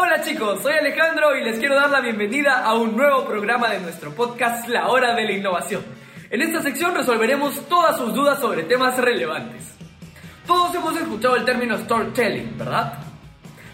Hola 0.00 0.22
chicos, 0.22 0.62
soy 0.62 0.74
Alejandro 0.74 1.36
y 1.36 1.42
les 1.42 1.58
quiero 1.58 1.74
dar 1.74 1.90
la 1.90 2.00
bienvenida 2.00 2.62
a 2.64 2.74
un 2.74 2.96
nuevo 2.96 3.26
programa 3.26 3.68
de 3.68 3.80
nuestro 3.80 4.12
podcast 4.12 4.68
La 4.68 4.86
Hora 4.86 5.12
de 5.16 5.24
la 5.24 5.32
Innovación. 5.32 5.82
En 6.30 6.40
esta 6.40 6.62
sección 6.62 6.94
resolveremos 6.94 7.68
todas 7.68 7.96
sus 7.96 8.14
dudas 8.14 8.38
sobre 8.38 8.62
temas 8.62 8.96
relevantes. 8.96 9.74
Todos 10.46 10.72
hemos 10.76 10.96
escuchado 10.96 11.34
el 11.34 11.44
término 11.44 11.76
storytelling, 11.78 12.56
¿verdad? 12.56 12.92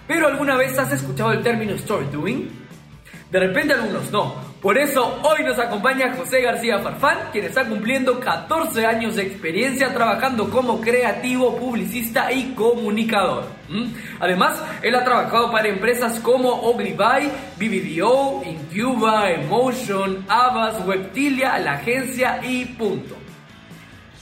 Pero 0.09 0.29
¿alguna 0.29 0.56
vez 0.56 0.79
has 0.79 0.92
escuchado 0.92 1.30
el 1.32 1.42
término 1.42 1.74
story 1.74 2.06
doing? 2.06 2.48
De 3.30 3.41
repente 3.41 3.75
algunos 3.75 4.11
no, 4.11 4.34
por 4.64 4.78
eso 4.78 5.20
hoy 5.22 5.44
nos 5.44 5.58
acompaña 5.58 6.14
José 6.16 6.40
García 6.40 6.78
Farfán, 6.78 7.18
quien 7.32 7.44
está 7.44 7.68
cumpliendo 7.68 8.18
14 8.18 8.86
años 8.86 9.14
de 9.14 9.24
experiencia 9.24 9.92
trabajando 9.92 10.48
como 10.48 10.80
creativo, 10.80 11.54
publicista 11.54 12.32
y 12.32 12.54
comunicador. 12.54 13.45
Además, 14.20 14.58
él 14.80 14.95
ha 14.95 15.05
trabajado 15.05 15.52
para 15.52 15.69
empresas 15.69 16.19
como 16.20 16.48
Oglivay, 16.48 17.30
BBDO, 17.58 18.42
Incuba, 18.46 19.30
Emotion, 19.32 20.24
Avas, 20.28 20.83
Webtilia, 20.86 21.58
la 21.58 21.74
agencia 21.74 22.41
y 22.42 22.64
punto. 22.64 23.16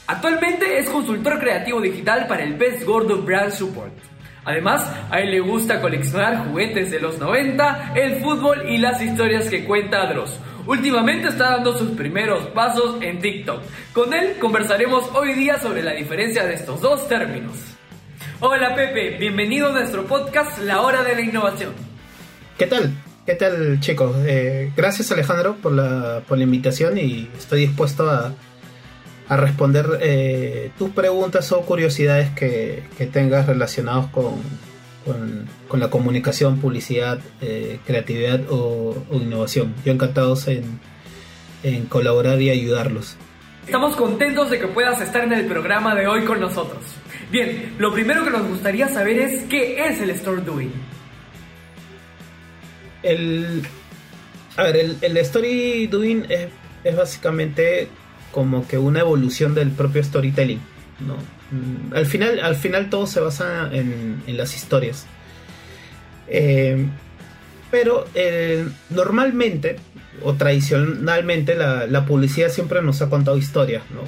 Actualmente 0.09 0.77
es 0.77 0.91
consultor 0.91 1.39
creativo 1.39 1.81
digital 1.81 2.27
para 2.27 2.43
el 2.43 2.55
Best 2.55 2.83
Gordo 2.83 3.23
Brand 3.23 3.53
Support. 3.53 4.12
Además, 4.45 4.85
a 5.11 5.21
él 5.21 5.31
le 5.31 5.41
gusta 5.41 5.81
coleccionar 5.81 6.49
juguetes 6.49 6.91
de 6.91 7.01
los 7.01 7.19
90, 7.19 7.93
el 7.95 8.17
fútbol 8.17 8.69
y 8.69 8.79
las 8.79 9.01
historias 9.01 9.49
que 9.49 9.65
cuenta 9.65 10.07
Dross. 10.07 10.39
Últimamente 10.67 11.29
está 11.29 11.51
dando 11.51 11.77
sus 11.77 11.91
primeros 11.91 12.47
pasos 12.49 13.01
en 13.03 13.21
TikTok. 13.21 13.63
Con 13.93 14.13
él 14.15 14.37
conversaremos 14.41 15.09
hoy 15.15 15.35
día 15.35 15.61
sobre 15.61 15.83
la 15.83 15.93
diferencia 15.93 16.45
de 16.45 16.55
estos 16.55 16.81
dos 16.81 17.09
términos. 17.09 17.57
Hola 18.41 18.75
Pepe, 18.75 19.17
bienvenido 19.19 19.69
a 19.69 19.73
nuestro 19.73 20.05
podcast 20.07 20.59
La 20.59 20.81
Hora 20.81 21.03
de 21.05 21.15
la 21.15 21.21
Innovación. 21.21 21.73
¿Qué 22.59 22.67
tal? 22.67 22.93
¿Qué 23.25 23.35
tal 23.35 23.79
chicos? 23.79 24.17
Eh, 24.27 24.73
gracias 24.77 25.13
Alejandro 25.13 25.57
por 25.63 25.73
la, 25.73 26.23
por 26.27 26.39
la 26.39 26.45
invitación 26.45 26.99
y 26.99 27.29
estoy 27.39 27.67
dispuesto 27.67 28.11
a, 28.11 28.33
a 29.33 29.37
responder 29.37 29.99
eh, 30.03 30.73
tus 30.77 30.91
preguntas 30.91 31.53
o 31.53 31.63
curiosidades 31.63 32.29
que, 32.33 32.83
tengas 33.11 33.47
relacionados 33.47 34.09
con, 34.09 34.35
con, 35.69 35.81
la 35.81 35.89
comunicación, 35.89 36.59
publicidad, 36.61 37.19
eh, 37.41 37.81
creatividad 37.87 38.43
o, 38.51 38.95
innovación. 39.11 39.75
Yo 39.87 39.93
encantados 39.93 40.49
en, 40.49 40.79
en 41.63 41.87
colaborar 41.87 42.43
y 42.43 42.51
ayudarlos. 42.51 43.17
Estamos 43.65 43.97
contentos 43.97 44.51
de 44.51 44.59
que 44.59 44.67
puedas 44.67 45.01
estar 45.01 45.25
en 45.25 45.33
el 45.33 45.47
programa 45.47 45.95
de 45.95 46.07
hoy 46.07 46.27
con 46.27 46.39
nosotros. 46.39 46.85
Bien, 47.31 47.75
lo 47.79 47.91
primero 47.91 48.25
que 48.25 48.31
nos 48.31 48.47
gustaría 48.47 48.89
saber 48.89 49.19
es 49.19 49.45
qué 49.45 49.87
es 49.87 49.99
el 50.03 50.11
Story 50.11 50.43
Doing. 50.43 50.73
El, 53.03 53.63
a 54.59 54.65
ver, 54.65 54.77
el, 54.77 54.99
el 55.01 55.17
Story 55.17 55.87
Doing 55.87 56.27
es, 56.29 56.49
es 56.85 56.97
básicamente 56.97 57.89
como 58.33 58.67
que 58.67 58.79
una 58.79 59.01
evolución 59.01 59.55
del 59.55 59.71
propio 59.71 60.03
storytelling. 60.03 60.61
¿no? 61.07 61.15
Mm, 61.53 61.95
al, 61.95 62.07
final, 62.07 62.41
al 62.41 62.57
final 62.57 62.91
todo 62.91 63.07
se 63.07 63.21
basa 63.21 63.71
en, 63.73 64.23
las 64.27 64.57
historias. 64.57 65.07
Eh, 66.27 66.87
pero 67.71 68.07
eh, 68.15 68.67
normalmente 68.91 69.77
o 70.23 70.35
tradicionalmente 70.35 71.55
la, 71.55 72.07
publicidad 72.07 72.51
siempre 72.51 72.83
nos 72.83 73.01
ha 73.03 73.09
contado 73.09 73.37
historias, 73.37 73.83
¿no? 73.91 74.03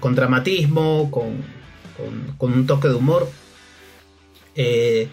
con, 0.00 0.14
dramatismo, 0.14 1.10
con, 1.10 1.42
un 2.38 2.66
toque 2.66 2.88
de 2.88 2.94
humor, 2.94 3.30
eh, 4.54 5.08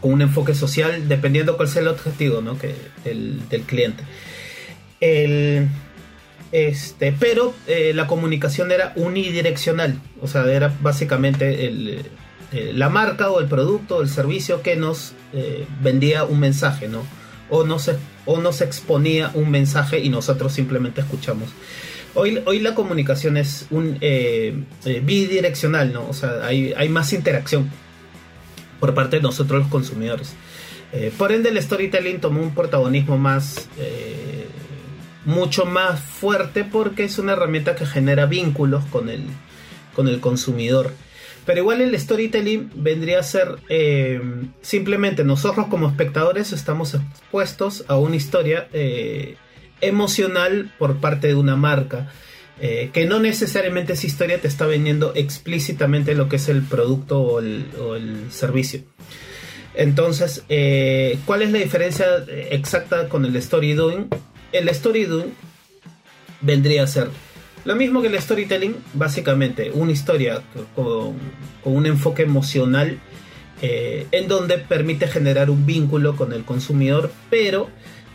con 0.00 0.12
un 0.12 0.22
enfoque 0.22 0.54
social, 0.54 1.08
dependiendo 1.08 1.56
cuál 1.56 1.68
sea 1.68 1.82
el 1.82 1.88
objetivo 1.88 2.40
¿no? 2.40 2.58
que, 2.58 2.74
del, 3.04 3.46
del 3.48 3.62
cliente. 3.62 4.02
El, 5.00 5.68
este, 6.52 7.12
pero 7.18 7.52
eh, 7.66 7.92
la 7.94 8.06
comunicación 8.06 8.70
era 8.72 8.92
unidireccional, 8.96 9.98
o 10.20 10.28
sea, 10.28 10.44
era 10.44 10.70
básicamente 10.82 11.66
eh, 11.66 12.02
la 12.74 12.90
marca 12.90 13.30
o 13.30 13.40
el 13.40 13.46
producto 13.46 13.96
o 13.96 14.02
el 14.02 14.10
servicio 14.10 14.60
que 14.60 14.76
nos 14.76 15.14
eh, 15.32 15.64
vendía 15.80 16.24
un 16.24 16.40
mensaje, 16.40 16.88
¿no? 16.88 17.06
O 17.48 17.64
nos, 17.64 17.90
o 18.26 18.38
nos 18.38 18.60
exponía 18.60 19.30
un 19.32 19.50
mensaje 19.50 20.00
y 20.00 20.10
nosotros 20.10 20.52
simplemente 20.52 21.00
escuchamos. 21.00 21.48
Hoy, 22.14 22.42
hoy 22.44 22.60
la 22.60 22.74
comunicación 22.74 23.38
es 23.38 23.68
bidireccional, 23.70 25.94
¿no? 25.94 26.06
O 26.06 26.12
sea, 26.12 26.44
hay, 26.44 26.74
hay, 26.76 26.90
más 26.90 27.14
interacción 27.14 27.70
por 28.78 28.92
parte 28.92 29.16
de 29.16 29.22
nosotros 29.22 29.60
los 29.60 29.70
consumidores. 29.70 30.34
por 31.16 31.32
ende, 31.32 31.48
el 31.48 31.62
storytelling 31.62 32.20
tomó 32.20 32.42
un 32.42 32.54
protagonismo 32.54 33.16
más 33.16 33.70
mucho 35.24 35.64
más 35.64 36.00
fuerte 36.00 36.64
porque 36.64 37.04
es 37.04 37.18
una 37.18 37.32
herramienta 37.32 37.74
que 37.74 37.86
genera 37.86 38.26
vínculos 38.26 38.84
con 38.86 39.08
el, 39.08 39.24
con 39.94 40.08
el 40.08 40.20
consumidor. 40.20 40.92
Pero 41.44 41.60
igual 41.60 41.80
el 41.80 41.98
storytelling 41.98 42.70
vendría 42.74 43.18
a 43.18 43.22
ser 43.22 43.56
eh, 43.68 44.20
simplemente 44.60 45.24
nosotros 45.24 45.66
como 45.66 45.88
espectadores 45.88 46.52
estamos 46.52 46.94
expuestos 46.94 47.84
a 47.88 47.96
una 47.96 48.16
historia 48.16 48.68
eh, 48.72 49.36
emocional 49.80 50.72
por 50.78 50.98
parte 50.98 51.28
de 51.28 51.34
una 51.34 51.56
marca. 51.56 52.12
Eh, 52.60 52.90
que 52.92 53.06
no 53.06 53.18
necesariamente 53.18 53.94
esa 53.94 54.06
historia 54.06 54.40
te 54.40 54.46
está 54.46 54.66
vendiendo 54.66 55.12
explícitamente 55.16 56.14
lo 56.14 56.28
que 56.28 56.36
es 56.36 56.48
el 56.48 56.62
producto 56.62 57.20
o 57.20 57.40
el, 57.40 57.66
o 57.80 57.96
el 57.96 58.30
servicio. 58.30 58.82
Entonces, 59.74 60.44
¿cuál 61.24 61.42
es 61.42 61.50
la 61.50 61.58
diferencia 61.58 62.06
exacta 62.50 63.08
con 63.08 63.24
el 63.24 63.34
story 63.36 63.72
doing? 63.72 64.08
El 64.52 64.68
story 64.68 65.04
doing 65.04 65.32
vendría 66.40 66.82
a 66.82 66.86
ser 66.86 67.08
lo 67.64 67.76
mismo 67.76 68.02
que 68.02 68.08
el 68.08 68.20
storytelling, 68.20 68.76
básicamente 68.94 69.70
una 69.72 69.92
historia 69.92 70.42
con, 70.74 71.14
un 71.64 71.86
enfoque 71.86 72.24
emocional 72.24 72.98
eh, 73.60 74.08
en 74.10 74.26
donde 74.26 74.58
permite 74.58 75.06
generar 75.06 75.48
un 75.48 75.64
vínculo 75.64 76.16
con 76.16 76.32
el 76.32 76.44
consumidor, 76.44 77.12
pero 77.30 77.68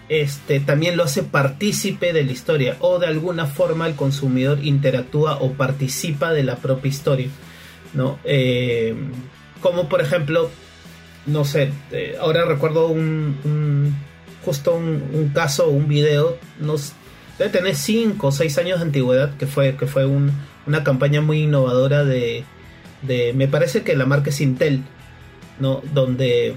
este, 0.10 0.60
también 0.60 0.98
lo 0.98 1.04
hace 1.04 1.24
partícipe 1.24 2.12
de 2.12 2.26
la 2.26 2.32
historia 2.34 2.76
o 2.82 3.00
de 3.00 3.08
alguna 3.08 3.46
forma 3.46 3.88
el 3.88 3.96
consumidor 3.96 4.60
interactúa 4.66 5.38
o 5.38 5.54
participa 5.54 6.34
de 6.34 6.44
la 6.44 6.58
propia 6.58 6.90
historia. 6.90 7.30
¿no? 7.94 8.20
Eh, 8.26 8.96
como 9.62 9.88
por 9.88 10.02
ejemplo, 10.02 10.50
no 11.26 11.46
sé, 11.46 11.72
eh, 11.92 12.18
ahora 12.20 12.44
recuerdo 12.44 12.88
un 12.90 13.96
justo 14.48 14.76
un, 14.76 15.30
caso, 15.34 15.68
un 15.68 15.90
video, 15.90 16.38
nos 16.62 16.94
debe 17.38 17.52
tener 17.52 17.76
5 17.76 18.28
o 18.28 18.32
6 18.32 18.58
años 18.60 18.80
de 18.80 18.86
antigüedad, 18.86 19.36
que 19.36 19.46
fue, 19.46 19.76
que 19.76 19.88
fue 19.88 20.06
una 20.06 20.86
campaña 20.86 21.20
muy 21.20 21.42
innovadora 21.42 22.06
de, 22.06 22.46
me 23.36 23.50
parece 23.50 23.84
que 23.84 23.94
la 23.98 24.06
marca 24.06 24.30
es 24.30 24.40
Intel, 24.40 24.84
¿no? 25.60 25.82
Donde, 25.94 26.56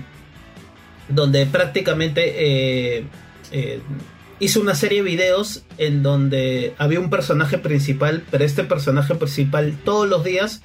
donde 1.08 1.46
prácticamente 1.46 2.98
eh, 2.98 3.06
eh, 3.50 3.80
hizo 4.38 4.60
una 4.60 4.76
serie 4.76 5.02
de 5.02 5.10
videos 5.10 5.64
en 5.76 6.04
donde 6.04 6.74
había 6.78 7.00
un 7.00 7.10
personaje 7.10 7.58
principal, 7.58 8.22
pero 8.30 8.44
este 8.44 8.62
personaje 8.62 9.16
principal 9.16 9.76
todos 9.84 10.08
los 10.08 10.22
días 10.22 10.62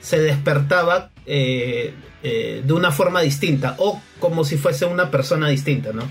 se 0.00 0.18
despertaba 0.22 1.10
eh, 1.26 1.92
de 2.22 2.72
una 2.72 2.92
forma 2.92 3.20
distinta 3.20 3.74
o 3.76 4.00
como 4.18 4.44
si 4.44 4.56
fuese 4.56 4.86
una 4.86 5.10
persona 5.10 5.50
distinta, 5.50 5.92
¿no? 5.92 6.04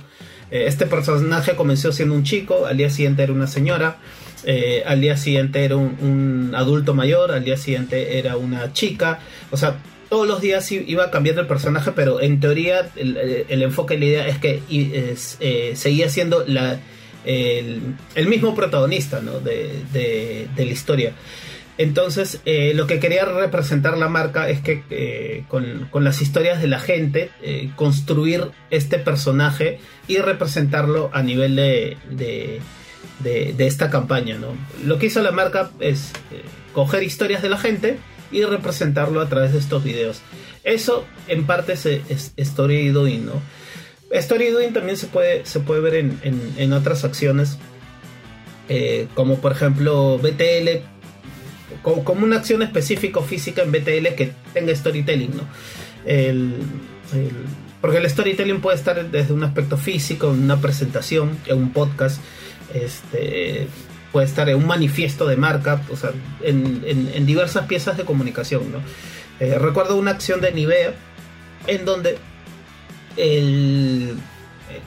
Eh, 0.51 0.65
este 0.67 0.85
personaje 0.85 1.55
comenzó 1.55 1.91
siendo 1.91 2.13
un 2.13 2.23
chico, 2.23 2.65
al 2.65 2.77
día 2.77 2.89
siguiente 2.89 3.23
era 3.23 3.33
una 3.33 3.47
señora, 3.47 3.97
eh, 4.43 4.83
al 4.85 5.01
día 5.01 5.17
siguiente 5.17 5.63
era 5.63 5.77
un, 5.77 6.51
adulto 6.55 6.93
mayor, 6.93 7.31
al 7.31 7.43
día 7.43 7.57
siguiente 7.57 8.19
era 8.19 8.37
una 8.37 8.73
chica, 8.73 9.19
o 9.49 9.57
sea, 9.57 9.77
todos 10.09 10.27
los 10.27 10.41
días 10.41 10.69
iba 10.71 11.09
cambiando 11.09 11.41
el 11.41 11.47
personaje, 11.47 11.93
pero 11.95 12.19
en 12.19 12.41
teoría 12.41 12.89
el, 12.97 13.61
enfoque 13.61 13.95
y 13.95 13.97
la 13.97 14.05
idea 14.05 14.27
es 14.27 14.39
que 14.39 14.61
eh, 14.69 15.71
seguía 15.73 16.09
siendo 16.09 16.43
la, 16.45 16.81
el, 17.23 18.27
mismo 18.27 18.53
protagonista 18.53 19.21
de 19.21 20.49
la 20.57 20.63
historia. 20.63 21.13
Entonces, 21.77 22.41
eh, 22.45 22.73
lo 22.75 22.85
que 22.85 22.99
quería 22.99 23.25
representar 23.25 23.97
la 23.97 24.09
marca 24.09 24.49
es 24.49 24.61
que 24.61 24.83
eh, 24.89 25.45
con, 25.47 25.89
las 26.03 26.21
historias 26.21 26.61
de 26.61 26.67
la 26.67 26.79
gente, 26.79 27.31
eh, 27.41 27.71
construir 27.75 28.51
este 28.69 28.99
personaje 28.99 29.79
y 30.07 30.17
representarlo 30.17 31.09
a 31.13 31.23
nivel 31.23 31.55
de, 31.55 31.97
de, 33.19 33.65
esta 33.65 33.89
campaña. 33.89 34.37
¿no? 34.37 34.47
Lo 34.85 34.99
que 34.99 35.07
hizo 35.07 35.21
la 35.21 35.31
marca 35.31 35.71
es 35.79 36.11
coger 36.73 37.03
historias 37.03 37.41
de 37.41 37.49
la 37.49 37.57
gente 37.57 37.97
y 38.31 38.43
representarlo 38.43 39.21
a 39.21 39.29
través 39.29 39.53
de 39.53 39.59
estos 39.59 39.83
videos. 39.83 40.21
Eso 40.63 41.05
en 41.27 41.45
parte 41.45 41.73
es, 41.73 42.33
story 42.37 42.89
doing, 42.89 43.25
¿no? 43.25 43.41
Story 44.11 44.49
doing 44.49 44.73
también 44.73 44.97
se 44.97 45.07
puede, 45.07 45.45
se 45.45 45.61
puede 45.61 45.81
ver 45.81 45.95
en, 45.95 46.19
en 46.23 46.73
otras 46.73 47.05
acciones, 47.05 47.57
como 49.15 49.39
por 49.39 49.53
ejemplo 49.53 50.17
BTL 50.17 51.00
como, 51.81 52.23
una 52.23 52.37
acción 52.37 52.61
específica 52.61 53.19
o 53.19 53.23
física 53.23 53.63
en 53.63 53.71
BTL 53.71 54.15
que 54.15 54.33
tenga 54.53 54.75
storytelling, 54.75 55.31
¿no? 55.35 55.43
Porque 57.81 57.97
el 57.97 58.09
storytelling 58.09 58.61
puede 58.61 58.77
estar 58.77 59.09
desde 59.09 59.33
un 59.33 59.43
aspecto 59.43 59.75
físico, 59.75 60.31
en 60.31 60.43
una 60.43 60.61
presentación, 60.61 61.37
en 61.47 61.57
un 61.57 61.71
podcast, 61.71 62.21
este, 62.73 63.67
puede 64.11 64.27
estar 64.27 64.47
en 64.49 64.57
un 64.57 64.67
manifiesto 64.67 65.25
de 65.27 65.35
marca, 65.35 65.81
o 65.89 65.95
sea, 65.95 66.11
en, 66.43 67.25
diversas 67.25 67.65
piezas 67.65 67.97
de 67.97 68.05
comunicación. 68.05 68.71
¿no? 68.71 68.79
Eh, 69.39 69.57
recuerdo 69.57 69.97
una 69.97 70.11
acción 70.11 70.41
de 70.41 70.51
Nivea 70.51 70.93
en 71.67 71.85
donde 71.85 72.17
en 73.17 74.19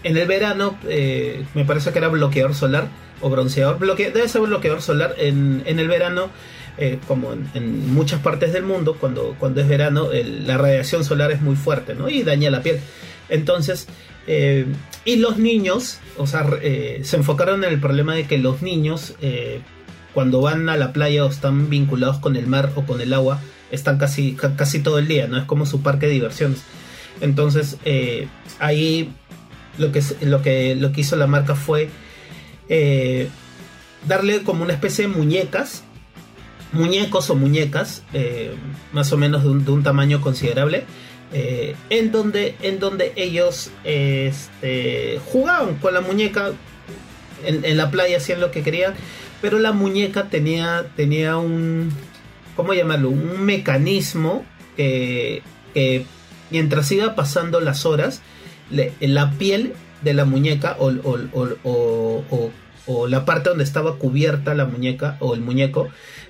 el 0.02 0.26
verano, 0.26 0.78
eh, 0.88 1.44
me 1.54 1.64
parece 1.64 1.92
que 1.92 1.98
era 1.98 2.08
bloqueador 2.08 2.54
solar 2.54 2.88
o 3.20 3.28
bronceador, 3.28 3.78
debe 3.78 4.28
ser 4.28 4.40
bloqueador 4.42 4.82
solar, 4.82 5.14
en, 5.18 5.62
en 5.66 5.78
el 5.78 5.88
verano 5.88 6.30
eh, 6.76 6.98
como 7.06 7.32
en, 7.32 7.94
muchas 7.94 8.20
partes 8.20 8.52
del 8.52 8.64
mundo, 8.64 8.96
cuando, 8.98 9.36
cuando 9.38 9.60
es 9.60 9.68
verano, 9.68 10.08
la 10.12 10.58
radiación 10.58 11.04
solar 11.04 11.30
es 11.30 11.40
muy 11.40 11.54
fuerte, 11.54 11.94
¿no? 11.94 12.08
Y 12.08 12.24
daña 12.24 12.50
la 12.50 12.62
piel. 12.62 12.80
Entonces, 13.28 13.86
eh, 14.26 14.66
y 15.04 15.16
los 15.16 15.38
niños, 15.38 16.00
o 16.16 16.26
sea, 16.26 16.44
eh, 16.62 17.00
se 17.04 17.16
enfocaron 17.16 17.62
en 17.62 17.72
el 17.72 17.80
problema 17.80 18.16
de 18.16 18.26
que 18.26 18.38
los 18.38 18.60
niños, 18.60 19.14
cuando 20.12 20.40
van 20.40 20.68
a 20.68 20.76
la 20.76 20.92
playa 20.92 21.24
o 21.24 21.28
están 21.28 21.70
vinculados 21.70 22.18
con 22.18 22.34
el 22.34 22.48
mar 22.48 22.72
o 22.74 22.84
con 22.84 23.00
el 23.00 23.14
agua, 23.14 23.40
están 23.70 23.98
casi, 23.98 24.34
casi 24.34 24.80
todo 24.80 24.98
el 24.98 25.06
día, 25.06 25.28
¿no? 25.28 25.38
Es 25.38 25.44
como 25.44 25.66
su 25.66 25.80
parque 25.80 26.06
de 26.06 26.12
diversiones. 26.12 26.62
Entonces, 27.20 27.76
ahí 28.58 29.12
lo 29.78 29.92
que, 29.92 30.02
lo, 30.22 30.42
que, 30.42 30.74
lo 30.74 30.90
que 30.90 31.02
hizo 31.02 31.14
la 31.14 31.28
marca 31.28 31.54
fue 31.54 31.88
darle 34.08 34.42
como 34.42 34.64
una 34.64 34.72
especie 34.72 35.06
de 35.06 35.14
muñecas 35.14 35.84
muñecos 36.74 37.30
o 37.30 37.34
muñecas, 37.34 38.02
eh, 38.12 38.54
más 38.92 39.12
o 39.12 39.16
menos 39.16 39.42
de 39.44 39.48
un, 39.48 39.82
tamaño 39.82 40.20
considerable, 40.20 40.84
eh, 41.32 41.74
en, 41.90 42.12
donde, 42.12 42.56
en 42.62 42.78
donde 42.78 43.12
ellos 43.16 43.70
este, 43.84 45.20
jugaban 45.26 45.76
con 45.76 45.94
la 45.94 46.00
muñeca 46.00 46.52
en, 47.44 47.76
la 47.76 47.90
playa, 47.90 48.18
hacían 48.18 48.40
lo 48.40 48.50
que 48.50 48.62
querían, 48.62 48.94
pero 49.40 49.58
la 49.58 49.72
muñeca 49.72 50.28
tenía, 50.28 50.86
tenía 50.96 51.36
un, 51.36 51.90
¿cómo 52.56 52.72
llamarlo? 52.72 53.10
Un 53.10 53.42
mecanismo 53.44 54.44
que, 54.76 55.42
mientras 56.50 56.90
iba 56.92 57.14
pasando 57.14 57.60
las 57.60 57.84
horas, 57.84 58.22
la 58.70 59.30
piel 59.32 59.74
de 60.02 60.14
la 60.14 60.24
muñeca 60.24 60.76
o, 60.78 60.90
o 61.64 62.50
la 63.08 63.24
parte 63.24 63.48
donde 63.48 63.64
estaba 63.64 63.96
cubierta 63.96 64.54
la 64.54 64.66
muñeca 64.66 65.16
o 65.20 65.34
el 65.34 65.40
muñeco 65.40 65.88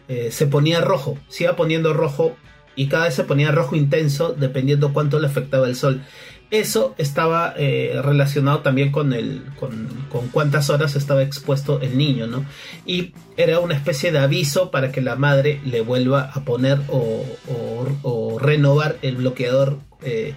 eh, 0.09 0.31
se 0.31 0.47
ponía 0.47 0.81
rojo, 0.81 1.19
se 1.29 1.45
iba 1.45 1.57
poniendo 1.57 1.93
rojo 1.93 2.37
y 2.77 2.89
cada 2.89 3.05
vez 3.05 3.15
se 3.15 3.25
ponía 3.25 3.53
rojo 3.53 3.77
intenso 3.77 4.35
dependiendo 4.35 4.93
cuánto 4.93 5.19
le 5.19 5.27
afectaba 5.27 5.67
el 5.67 5.77
sol. 5.77 6.03
Eso 6.51 6.95
estaba 6.99 7.55
eh, 7.57 7.99
relacionado 8.03 8.61
también 8.61 8.93
con, 8.93 9.13
el, 9.13 9.43
con, 9.59 9.89
cuántas 10.31 10.71
horas 10.71 10.95
estaba 10.95 11.23
expuesto 11.23 11.81
el 11.81 11.97
niño, 11.99 12.27
¿no? 12.27 12.45
Y 12.87 13.13
era 13.37 13.59
una 13.59 13.75
especie 13.75 14.13
de 14.13 14.19
aviso 14.19 14.71
para 14.71 14.93
que 14.93 15.01
la 15.01 15.17
madre 15.17 15.61
le 15.65 15.81
vuelva 15.81 16.31
a 16.33 16.45
poner 16.45 16.79
o, 16.89 18.39
renovar 18.39 18.99
el 19.03 19.17
bloqueador 19.17 19.79
eh, 20.03 20.35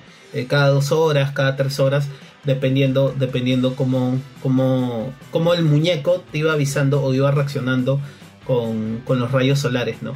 cada 0.48 0.70
dos 0.70 0.92
horas, 0.92 1.34
cada 1.34 1.56
tres 1.56 1.80
horas, 1.80 2.08
dependiendo, 2.44 3.14
dependiendo 3.18 3.76
cómo, 3.76 4.20
cómo, 4.42 5.14
cómo 5.32 5.54
el 5.54 5.64
muñeco 5.64 6.24
te 6.32 6.40
iba 6.40 6.54
avisando 6.54 7.04
o 7.04 7.14
iba 7.14 7.32
reaccionando 7.32 8.00
con, 8.46 9.04
los 9.08 9.32
rayos 9.32 9.60
solares, 9.60 10.02
¿no? 10.02 10.16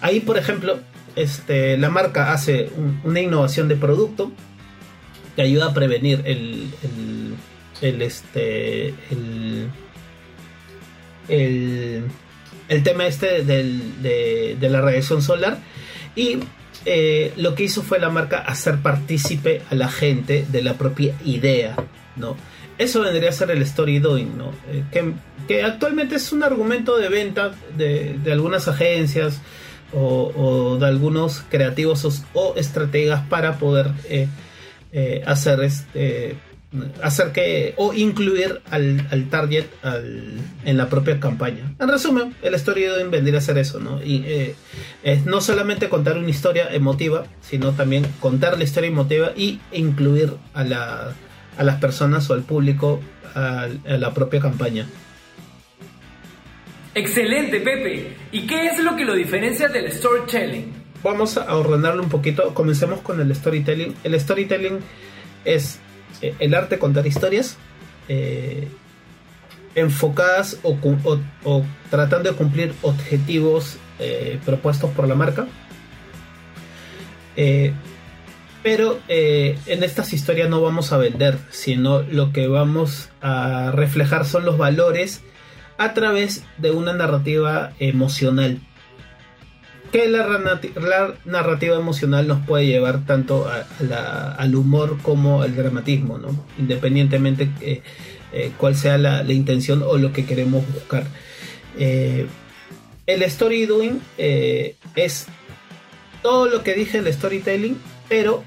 Ahí, 0.00 0.20
por 0.20 0.36
ejemplo, 0.36 0.78
este, 1.16 1.76
la 1.78 1.90
marca 1.90 2.32
hace 2.32 2.70
una 3.04 3.20
innovación 3.20 3.68
de 3.68 3.76
producto 3.76 4.32
que 5.36 5.42
ayuda 5.42 5.66
a 5.66 5.74
prevenir 5.74 6.22
el, 6.24 6.70
el, 7.80 8.02
este, 8.02 8.88
el, 9.10 9.70
el, 11.28 12.82
tema 12.82 13.06
este 13.06 13.44
de, 13.44 14.56
la 14.60 14.80
radiación 14.80 15.22
solar 15.22 15.58
y 16.16 16.38
eh, 16.84 17.32
lo 17.36 17.54
que 17.54 17.64
hizo 17.64 17.82
fue 17.82 17.98
la 17.98 18.10
marca 18.10 18.38
hacer 18.38 18.78
partícipe 18.78 19.62
a 19.70 19.74
la 19.74 19.88
gente 19.88 20.46
de 20.50 20.62
la 20.62 20.74
propia 20.74 21.14
idea, 21.24 21.76
¿no? 22.16 22.36
Eso 22.78 23.00
vendría 23.00 23.30
a 23.30 23.32
ser 23.32 23.50
el 23.50 23.62
story 23.62 23.98
doing, 23.98 24.36
¿no? 24.38 24.52
Eh, 24.70 24.84
que, 25.46 25.62
actualmente 25.62 26.16
es 26.16 26.32
un 26.32 26.42
argumento 26.44 26.96
de 26.98 27.08
venta 27.08 27.52
de, 27.76 28.18
algunas 28.30 28.68
agencias 28.68 29.40
o, 29.92 30.76
de 30.78 30.86
algunos 30.86 31.42
creativos 31.48 32.22
o, 32.34 32.54
estrategas 32.56 33.22
para 33.28 33.58
poder 33.58 33.90
eh, 34.08 35.22
hacer 35.26 35.60
este 35.60 36.36
hacer 37.02 37.32
que 37.32 37.74
o 37.76 37.94
incluir 37.94 38.60
al, 38.70 39.28
target 39.30 39.66
en 40.64 40.76
la 40.76 40.88
propia 40.88 41.18
campaña. 41.18 41.74
En 41.78 41.88
resumen, 41.88 42.34
el 42.42 42.54
story 42.54 42.84
doing 42.84 43.10
vendría 43.10 43.38
a 43.38 43.42
ser 43.42 43.58
eso, 43.58 43.80
¿no? 43.80 44.02
Y 44.02 44.54
es 45.02 45.24
no 45.24 45.40
solamente 45.40 45.88
contar 45.88 46.18
una 46.18 46.28
historia 46.28 46.68
emotiva, 46.72 47.24
sino 47.40 47.72
también 47.72 48.06
contar 48.20 48.58
la 48.58 48.64
historia 48.64 48.88
emotiva 48.88 49.32
y 49.36 49.60
incluir 49.72 50.34
a 50.54 50.64
la 50.64 51.14
a 51.58 51.64
las 51.64 51.76
personas 51.76 52.30
o 52.30 52.34
al 52.34 52.42
público 52.42 53.00
a, 53.34 53.68
la 53.84 54.14
propia 54.14 54.40
campaña. 54.40 54.86
Excelente, 56.94 57.60
Pepe. 57.60 58.16
¿Y 58.32 58.46
qué 58.46 58.66
es 58.66 58.82
lo 58.82 58.96
que 58.96 59.04
lo 59.04 59.14
diferencia 59.14 59.68
del 59.68 59.92
storytelling? 59.92 60.72
Vamos 61.02 61.36
a 61.36 61.54
ordenarlo 61.54 62.02
un 62.02 62.08
poquito. 62.08 62.54
Comencemos 62.54 63.00
con 63.00 63.20
el 63.20 63.34
storytelling. 63.34 63.94
El 64.02 64.18
storytelling 64.18 64.78
es 65.44 65.80
eh, 66.22 66.34
el 66.38 66.54
arte 66.54 66.78
contar 66.78 67.06
historias 67.06 67.56
eh, 68.08 68.68
enfocadas 69.74 70.58
o, 70.62 70.76
tratando 71.90 72.30
de 72.30 72.36
cumplir 72.36 72.74
objetivos 72.82 73.78
eh, 73.98 74.38
propuestos 74.44 74.90
por 74.90 75.06
la 75.08 75.14
marca. 75.14 75.46
Pero 78.64 78.98
en 79.06 79.84
estas 79.84 80.12
historias 80.12 80.50
no 80.50 80.60
vamos 80.60 80.92
a 80.92 80.96
vender, 80.96 81.38
sino 81.50 82.02
lo 82.02 82.32
que 82.32 82.48
vamos 82.48 83.10
a 83.20 83.70
reflejar 83.70 84.24
son 84.24 84.44
los 84.44 84.58
valores 84.58 85.22
a 85.78 85.94
través 85.94 86.44
de 86.58 86.72
una 86.72 86.92
narrativa 86.92 87.72
emocional. 87.78 88.60
Que 89.92 90.08
la, 90.08 91.14
narrativa 91.24 91.76
emocional 91.76 92.28
nos 92.28 92.44
puede 92.46 92.66
llevar 92.66 93.06
tanto 93.06 93.48
al 93.48 94.54
humor 94.54 94.98
como 95.02 95.42
al 95.42 95.56
dramatismo, 95.56 96.18
independientemente 96.58 97.50
eh, 97.60 97.82
eh, 98.32 98.52
cuál 98.58 98.76
sea 98.76 98.98
la, 98.98 99.22
intención 99.32 99.82
o 99.82 99.96
lo 99.96 100.12
que 100.12 100.26
queremos 100.26 100.64
buscar. 100.72 101.04
el 101.78 102.28
story 103.06 103.66
doing 103.66 104.00
es 104.18 105.26
todo 106.22 106.48
lo 106.48 106.62
que 106.62 106.74
dije 106.74 106.98
el 106.98 107.12
storytelling, 107.12 107.78
pero 108.08 108.44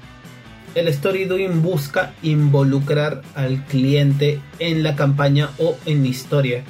el 0.74 0.88
story 0.88 1.24
doing 1.24 1.60
busca 1.62 2.14
involucrar 2.22 3.22
al 3.34 3.64
cliente 3.66 4.40
en 4.58 4.82
la 4.82 4.94
campaña 4.94 5.50
o 5.58 5.76
en 5.86 6.02
la 6.02 6.08
historia. 6.08 6.64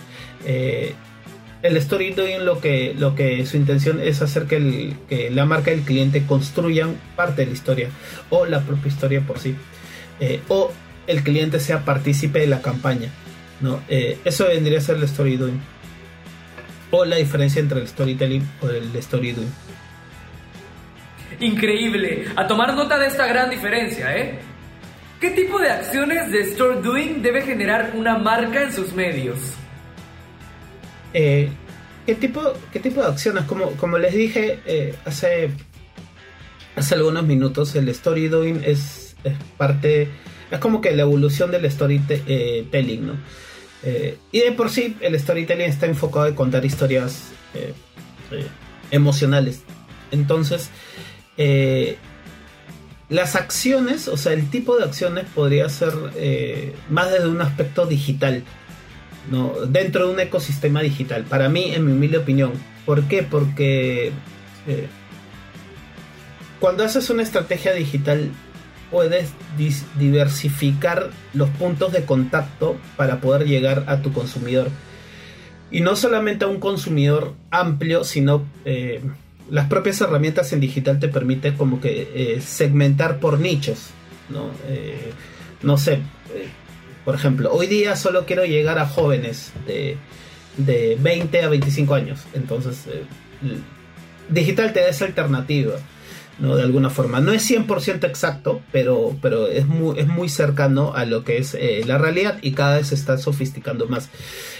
El 1.62 1.76
story 1.76 2.10
doing 2.10 2.44
lo 2.44 2.60
que, 2.60 2.94
lo 2.98 3.14
que 3.14 3.46
su 3.46 3.56
intención 3.56 4.00
es 4.00 4.20
hacer 4.20 4.46
que, 4.46 5.30
la 5.30 5.44
marca 5.44 5.70
y 5.70 5.74
el 5.74 5.82
cliente 5.82 6.24
construyan 6.26 6.96
parte 7.14 7.42
de 7.42 7.46
la 7.46 7.52
historia 7.52 7.88
o 8.30 8.46
la 8.46 8.62
propia 8.62 8.88
historia 8.88 9.20
por 9.20 9.38
sí. 9.38 9.54
Eh, 10.18 10.40
o 10.48 10.72
el 11.06 11.22
cliente 11.22 11.60
sea 11.60 11.84
partícipe 11.84 12.40
de 12.40 12.48
la 12.48 12.60
campaña. 12.62 13.10
¿no? 13.60 13.80
Eh, 13.88 14.18
eso 14.24 14.48
vendría 14.48 14.78
a 14.78 14.80
ser 14.82 14.96
el 14.96 15.04
story 15.04 15.36
doing. 15.36 15.60
O 16.90 17.04
la 17.04 17.16
diferencia 17.16 17.60
entre 17.60 17.80
el 17.80 17.88
storytelling 17.88 18.46
o 18.60 18.68
el 18.68 18.94
story 18.96 19.32
doing. 19.32 19.52
Increíble. 21.40 22.26
A 22.36 22.46
tomar 22.46 22.74
nota 22.74 22.98
de 22.98 23.06
esta 23.06 23.26
gran 23.26 23.48
diferencia, 23.48 24.16
¿eh? 24.16 24.38
¿Qué 25.20 25.30
tipo 25.30 25.58
de 25.58 25.70
acciones 25.70 26.30
de 26.32 26.40
store 26.40 26.82
doing 26.82 27.22
debe 27.22 27.42
generar 27.42 27.92
una 27.94 28.18
marca 28.18 28.64
en 28.64 28.72
sus 28.72 28.92
medios? 28.92 29.38
Eh, 31.14 31.48
¿qué, 32.06 32.14
tipo, 32.14 32.40
¿Qué 32.72 32.80
tipo 32.80 33.00
de 33.00 33.08
acciones? 33.08 33.44
Como, 33.44 33.72
como 33.72 33.98
les 33.98 34.14
dije 34.14 34.60
eh, 34.66 34.94
hace, 35.04 35.50
hace 36.76 36.94
algunos 36.94 37.24
minutos, 37.24 37.74
el 37.74 37.88
story 37.88 38.28
doing 38.28 38.62
es, 38.64 39.16
parte, 39.56 40.08
es 40.50 40.58
como 40.58 40.80
que 40.80 40.92
la 40.92 41.02
evolución 41.02 41.50
del 41.50 41.70
storytelling, 41.70 43.06
¿no? 43.06 43.14
Eh, 43.84 44.16
y 44.30 44.40
de 44.40 44.52
por 44.52 44.70
sí 44.70 44.96
el 45.00 45.18
storytelling 45.18 45.66
está 45.66 45.86
enfocado 45.86 46.26
en 46.26 46.34
contar 46.34 46.64
historias 46.64 47.30
emocionales. 48.90 49.62
Entonces, 50.12 50.70
eh, 51.36 51.96
las 53.08 53.34
acciones, 53.34 54.08
o 54.08 54.16
sea, 54.16 54.32
el 54.32 54.48
tipo 54.48 54.76
de 54.76 54.84
acciones 54.84 55.26
podría 55.34 55.68
ser 55.68 55.92
eh, 56.16 56.74
más 56.88 57.10
desde 57.10 57.28
un 57.28 57.40
aspecto 57.40 57.86
digital, 57.86 58.44
¿no? 59.30 59.52
dentro 59.66 60.06
de 60.06 60.14
un 60.14 60.20
ecosistema 60.20 60.82
digital. 60.82 61.24
Para 61.24 61.48
mí, 61.48 61.72
en 61.74 61.86
mi 61.86 61.92
humilde 61.92 62.18
opinión. 62.18 62.52
¿Por 62.84 63.04
qué? 63.04 63.22
Porque 63.22 64.12
eh, 64.66 64.88
cuando 66.60 66.84
haces 66.84 67.08
una 67.10 67.22
estrategia 67.22 67.72
digital, 67.72 68.30
puedes 68.90 69.32
diversificar 69.98 71.10
los 71.32 71.48
puntos 71.50 71.92
de 71.92 72.04
contacto 72.04 72.76
para 72.96 73.20
poder 73.20 73.46
llegar 73.46 73.84
a 73.86 74.02
tu 74.02 74.12
consumidor. 74.12 74.68
Y 75.70 75.80
no 75.80 75.96
solamente 75.96 76.44
a 76.44 76.48
un 76.48 76.60
consumidor 76.60 77.34
amplio, 77.50 78.04
sino 78.04 78.44
eh, 78.64 79.00
las 79.48 79.68
propias 79.68 80.00
herramientas 80.02 80.52
en 80.52 80.60
digital 80.60 80.98
te 80.98 81.08
permiten 81.08 81.56
como 81.56 81.80
que 81.80 82.10
eh, 82.14 82.40
segmentar 82.40 83.18
por 83.18 83.40
nichos. 83.40 83.90
No, 84.28 84.50
no 85.62 85.76
sé, 85.76 86.00
por 87.04 87.14
ejemplo, 87.14 87.52
hoy 87.52 87.66
día 87.66 87.96
solo 87.96 88.26
quiero 88.26 88.44
llegar 88.44 88.78
a 88.78 88.86
jóvenes 88.86 89.52
de, 89.66 89.96
de 90.56 90.96
20 91.00 91.42
a 91.42 91.48
25 91.48 91.94
años. 91.94 92.20
Entonces, 92.34 92.86
digital 94.28 94.72
te 94.72 94.80
da 94.80 94.88
esa 94.88 95.04
alternativa. 95.04 95.74
¿no? 96.38 96.56
De 96.56 96.62
alguna 96.62 96.90
forma. 96.90 97.20
No 97.20 97.32
es 97.32 97.48
100% 97.48 98.04
exacto, 98.04 98.62
pero, 98.72 99.16
pero 99.20 99.48
es, 99.48 99.66
muy, 99.66 99.98
es 99.98 100.08
muy 100.08 100.28
cercano 100.28 100.92
a 100.94 101.04
lo 101.04 101.24
que 101.24 101.38
es 101.38 101.54
eh, 101.54 101.82
la 101.86 101.98
realidad 101.98 102.38
y 102.42 102.52
cada 102.52 102.78
vez 102.78 102.88
se 102.88 102.94
está 102.94 103.18
sofisticando 103.18 103.86
más. 103.86 104.08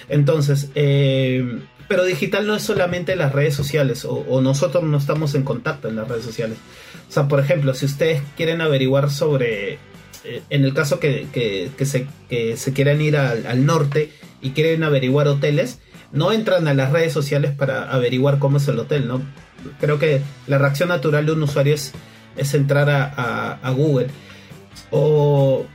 Entonces, 0.09 0.71
eh, 0.75 1.61
pero 1.89 2.05
digital 2.05 2.47
no 2.47 2.55
es 2.55 2.63
solamente 2.63 3.17
las 3.17 3.33
redes 3.33 3.55
sociales 3.55 4.07
o, 4.09 4.41
nosotros 4.41 4.85
no 4.85 4.97
estamos 4.97 5.35
en 5.35 5.43
contacto 5.43 5.89
en 5.89 5.97
las 5.97 6.09
redes 6.09 6.25
sociales. 6.25 6.59
O 7.09 7.13
sea, 7.13 7.29
por 7.29 7.41
ejemplo, 7.41 7.75
si 7.75 7.85
ustedes 7.85 8.23
quieren 8.37 8.61
averiguar 8.61 9.11
sobre, 9.11 9.75
eh, 9.75 9.79
en 10.25 10.65
el 10.65 10.75
caso 10.75 11.01
que, 11.01 11.27
que, 11.33 11.85
se, 11.85 12.07
que 12.29 12.57
se 12.57 12.73
quieran 12.73 13.01
ir 13.01 13.17
al, 13.17 13.47
al 13.47 13.67
norte 13.67 14.13
y 14.41 14.51
quieren 14.51 14.85
averiguar 14.85 15.29
hoteles, 15.29 15.81
no 16.13 16.33
entran 16.33 16.69
a 16.69 16.75
las 16.75 16.93
redes 16.93 17.13
sociales 17.13 17.53
para 17.53 17.91
averiguar 17.91 18.39
cómo 18.39 18.59
es 18.59 18.69
el 18.69 18.79
hotel, 18.79 19.09
¿no? 19.09 19.23
creo 19.81 19.99
que 19.99 20.23
la 20.47 20.59
reacción 20.59 20.89
natural 20.89 21.27
de 21.27 21.33
un 21.33 21.43
usuario 21.43 21.75
es, 21.75 21.93
entrar 22.55 22.89
a, 22.91 23.71
Google. 23.71 24.09
O, 24.91 25.67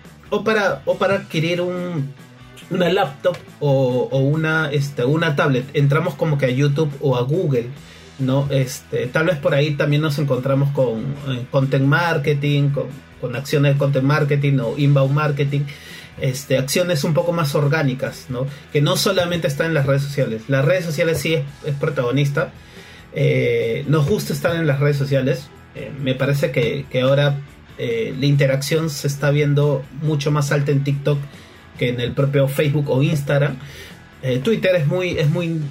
para, 0.44 0.82
o 0.86 0.98
para 0.98 1.16
adquirir 1.16 1.62
un, 1.62 2.14
una 2.70 2.90
laptop 2.90 3.38
o, 3.60 4.10
una, 4.18 4.70
este, 4.72 5.06
una 5.06 5.36
tablet. 5.36 5.66
Entramos 5.74 6.16
como 6.16 6.38
que 6.38 6.48
a 6.48 6.50
YouTube 6.50 6.92
o 7.02 7.16
a 7.16 7.22
Google. 7.22 7.68
¿no? 8.20 8.48
Este, 8.50 9.06
tal 9.08 9.28
vez 9.28 9.38
por 9.38 9.54
ahí 9.54 9.76
también 9.76 10.02
nos 10.02 10.18
encontramos 10.18 10.72
con 10.72 11.02
eh, 11.30 11.46
content 11.52 11.86
marketing, 11.86 12.72
acciones 13.36 13.74
de 13.74 13.78
content 13.80 14.06
marketing 14.06 14.60
o 14.60 14.78
inbound 14.78 15.14
marketing. 15.14 15.62
Este, 16.20 16.58
acciones 16.58 17.04
un 17.04 17.14
poco 17.14 17.32
más 17.32 17.54
orgánicas, 17.54 18.26
¿no? 18.30 18.48
Que 18.74 18.82
no 18.82 18.98
solamente 18.98 19.48
están 19.48 19.68
en 19.68 19.74
las 19.76 19.86
redes 19.86 20.02
sociales. 20.02 20.44
Las 20.48 20.66
redes 20.66 20.84
sociales 20.86 21.20
sí 21.20 21.36
es 21.36 21.76
protagonista, 21.80 22.52
eh, 23.14 23.86
nos 23.88 24.08
gusta 24.08 24.34
estar 24.34 24.56
en 24.56 24.68
las 24.68 24.80
redes 24.80 24.98
sociales. 24.98 25.50
Eh, 25.76 25.92
me 26.02 26.16
parece 26.16 26.52
que, 26.52 26.86
ahora 27.02 27.40
eh, 27.78 28.16
la 28.20 28.26
interacción 28.26 28.90
se 28.90 29.08
está 29.08 29.30
viendo 29.30 29.84
mucho 30.02 30.32
más 30.32 30.52
alta 30.52 30.72
en 30.72 30.84
TikTok 30.84 31.20
que 31.78 31.90
en 31.90 32.00
el 32.00 32.14
propio 32.14 32.48
Facebook 32.48 32.90
o 32.90 33.04
Instagram. 33.04 33.58
Twitter 34.44 34.76
es 34.76 34.88
muy, 34.88 35.18
es 35.18 35.30
muy, 35.30 35.62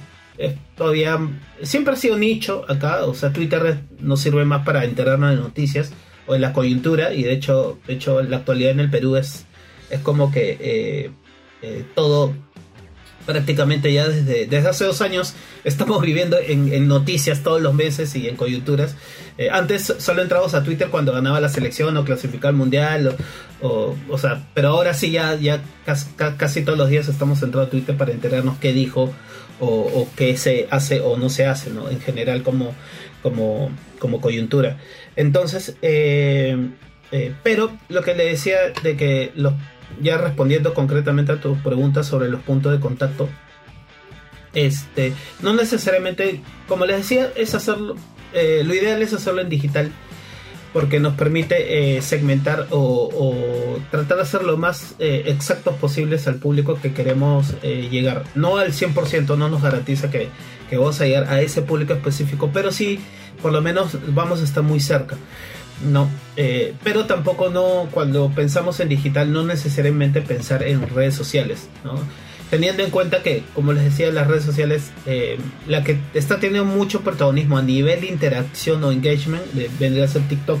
todavía, 0.75 1.19
siempre 1.61 1.93
ha 1.93 1.97
sido 1.97 2.17
nicho 2.17 2.65
acá, 2.67 3.03
o 3.03 3.13
sea, 3.13 3.31
Twitter 3.31 3.81
nos 3.99 4.21
sirve 4.21 4.45
más 4.45 4.65
para 4.65 4.85
enterarnos 4.85 5.31
de 5.31 5.35
noticias 5.35 5.91
o 6.27 6.35
en 6.35 6.41
la 6.41 6.53
coyuntura 6.53 7.13
y 7.13 7.23
de 7.23 7.33
hecho, 7.33 7.79
de 7.87 7.93
hecho 7.93 8.21
la 8.21 8.37
actualidad 8.37 8.71
en 8.71 8.81
el 8.81 8.89
Perú 8.89 9.15
es, 9.15 9.45
es 9.89 9.99
como 10.01 10.31
que 10.31 11.11
todo 11.95 12.33
prácticamente 13.27 13.91
ya 13.91 14.07
desde, 14.07 14.47
desde 14.47 14.69
hace 14.69 14.85
dos 14.85 15.01
años 15.01 15.35
estamos 15.65 16.01
viviendo 16.01 16.37
en, 16.39 16.87
noticias 16.87 17.43
todos 17.43 17.61
los 17.61 17.73
meses 17.73 18.15
y 18.15 18.27
en 18.27 18.37
coyunturas. 18.37 18.95
Eh, 19.37 19.49
antes 19.51 19.93
solo 19.99 20.21
entramos 20.23 20.53
a 20.53 20.63
Twitter 20.63 20.87
cuando 20.87 21.11
ganaba 21.11 21.39
la 21.41 21.49
selección 21.49 21.95
o 21.97 22.05
clasificaba 22.05 22.49
al 22.49 22.55
mundial, 22.55 23.15
o, 23.61 23.95
o, 24.09 24.17
sea, 24.17 24.47
pero 24.53 24.69
ahora 24.69 24.93
sí 24.93 25.11
ya, 25.11 25.35
ya 25.35 25.61
casi, 26.37 26.61
todos 26.63 26.77
los 26.77 26.89
días 26.89 27.09
estamos 27.09 27.43
entrando 27.43 27.67
a 27.67 27.69
Twitter 27.69 27.97
para 27.97 28.13
enterarnos 28.13 28.57
qué 28.59 28.71
dijo 28.71 29.13
o, 29.59 30.07
qué 30.15 30.37
se 30.37 30.67
hace 30.71 31.01
o 31.01 31.17
no 31.17 31.29
se 31.29 31.45
hace, 31.45 31.69
¿no? 31.69 31.89
En 31.89 31.99
general 31.99 32.43
como, 32.43 32.73
como, 33.21 33.71
como 33.99 34.21
coyuntura. 34.21 34.77
Entonces, 35.17 35.75
eh, 35.81 36.55
eh, 37.11 37.33
pero 37.43 37.75
lo 37.89 38.03
que 38.03 38.15
le 38.15 38.25
decía 38.25 38.57
de 38.83 38.95
que 38.95 39.31
los 39.35 39.53
ya 40.01 40.17
respondiendo 40.17 40.73
concretamente 40.73 41.31
a 41.31 41.41
tu 41.41 41.55
pregunta 41.57 42.03
sobre 42.03 42.29
los 42.29 42.41
puntos 42.41 42.71
de 42.71 42.79
contacto, 42.79 43.29
este, 44.53 45.13
no 45.41 45.53
necesariamente, 45.53 46.41
como 46.67 46.85
les 46.85 46.97
decía, 46.97 47.31
es 47.35 47.53
hacerlo, 47.53 47.95
eh, 48.33 48.63
lo 48.65 48.73
ideal 48.73 49.01
es 49.01 49.13
hacerlo 49.13 49.41
en 49.41 49.49
digital 49.49 49.91
porque 50.73 50.99
nos 50.99 51.15
permite 51.15 51.97
eh, 51.97 52.01
segmentar 52.01 52.67
o, 52.69 53.79
tratar 53.89 54.17
de 54.17 54.23
hacer 54.23 54.43
lo 54.43 54.57
más 54.57 54.95
eh, 54.99 55.23
exactos 55.27 55.75
posibles 55.75 56.27
al 56.27 56.35
público 56.35 56.79
que 56.81 56.93
queremos 56.93 57.55
llegar. 57.61 58.23
No 58.35 58.57
al 58.57 58.73
100%, 58.73 59.37
no 59.37 59.49
nos 59.49 59.61
garantiza 59.61 60.11
que, 60.11 60.29
que 60.69 60.77
vamos 60.77 60.99
a 61.01 61.05
llegar 61.05 61.25
a 61.29 61.41
ese 61.41 61.61
público 61.61 61.93
específico, 61.93 62.51
pero 62.53 62.71
sí, 62.71 62.99
por 63.41 63.53
lo 63.53 63.61
menos 63.61 63.97
vamos 64.07 64.41
a 64.41 64.43
estar 64.43 64.63
muy 64.63 64.79
cerca. 64.79 65.17
No, 65.85 66.09
eh, 66.35 66.73
pero 66.83 67.05
tampoco 67.05 67.49
no, 67.49 67.87
cuando 67.91 68.31
pensamos 68.31 68.79
en 68.79 68.89
digital, 68.89 69.31
no 69.31 69.43
necesariamente 69.43 70.21
pensar 70.21 70.63
en 70.63 70.89
redes 70.89 71.13
sociales, 71.13 71.69
¿no? 71.83 71.99
Teniendo 72.49 72.81
en 72.83 72.89
cuenta 72.89 73.21
que, 73.21 73.43
como 73.53 73.73
les 73.73 73.83
decía, 73.83 74.09
las 74.11 74.27
redes 74.27 74.43
sociales, 74.43 74.91
eh, 75.05 75.37
la 75.67 75.83
que 75.83 75.99
está 76.13 76.39
teniendo 76.39 76.65
mucho 76.65 77.01
protagonismo 77.01 77.57
a 77.57 77.61
nivel 77.61 78.01
de 78.01 78.07
interacción 78.07 78.83
o 78.83 78.91
engagement, 78.91 79.43
vendría 79.79 80.05
a 80.05 80.07
ser 80.07 80.27
TikTok. 80.27 80.59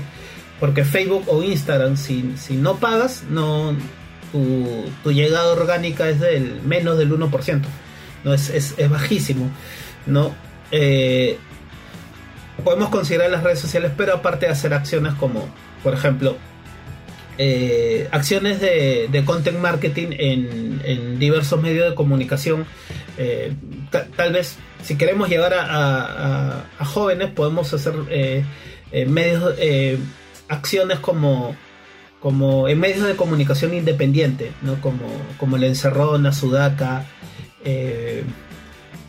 Porque 0.59 0.83
Facebook 0.83 1.23
o 1.27 1.43
Instagram, 1.43 1.97
si, 1.97 2.33
si 2.35 2.55
no 2.55 2.77
pagas, 2.77 3.23
no 3.29 3.75
tu, 4.31 5.11
llegada 5.11 5.53
orgánica 5.53 6.09
es 6.09 6.19
del 6.19 6.61
menos 6.63 6.97
del 6.97 7.11
1%. 7.11 7.61
¿no? 8.23 8.33
Es, 8.33 8.49
es, 8.49 8.75
es 8.77 8.89
bajísimo. 8.89 9.49
¿no? 10.05 10.35
Eh, 10.71 11.37
podemos 12.63 12.89
considerar 12.89 13.29
las 13.29 13.43
redes 13.43 13.59
sociales, 13.59 13.91
pero 13.95 14.13
aparte 14.15 14.45
de 14.45 14.51
hacer 14.51 14.73
acciones 14.73 15.13
como, 15.13 15.47
por 15.83 15.93
ejemplo, 15.93 16.37
eh, 17.37 18.07
acciones 18.11 18.59
de, 18.59 19.23
content 19.25 19.59
marketing 19.59 20.07
en, 20.11 21.19
diversos 21.19 21.61
medios 21.61 21.89
de 21.89 21.95
comunicación. 21.95 22.65
Eh, 23.17 23.53
tal 24.15 24.33
vez 24.33 24.57
si 24.83 24.95
queremos 24.95 25.29
llegar 25.29 25.53
a, 25.55 26.65
jóvenes 26.85 27.31
podemos 27.31 27.73
hacer 27.73 27.93
eh, 28.09 28.43
medios, 29.07 29.55
acciones 30.47 30.99
como, 30.99 31.55
como 32.19 32.67
en 32.67 32.79
medios 32.79 33.07
de 33.07 33.15
comunicación 33.15 33.73
independiente, 33.73 34.51
¿no? 34.61 34.79
como, 34.81 35.05
como 35.37 35.57
la 35.57 35.67
Encerrona, 35.67 36.31
Sudaca 36.31 37.05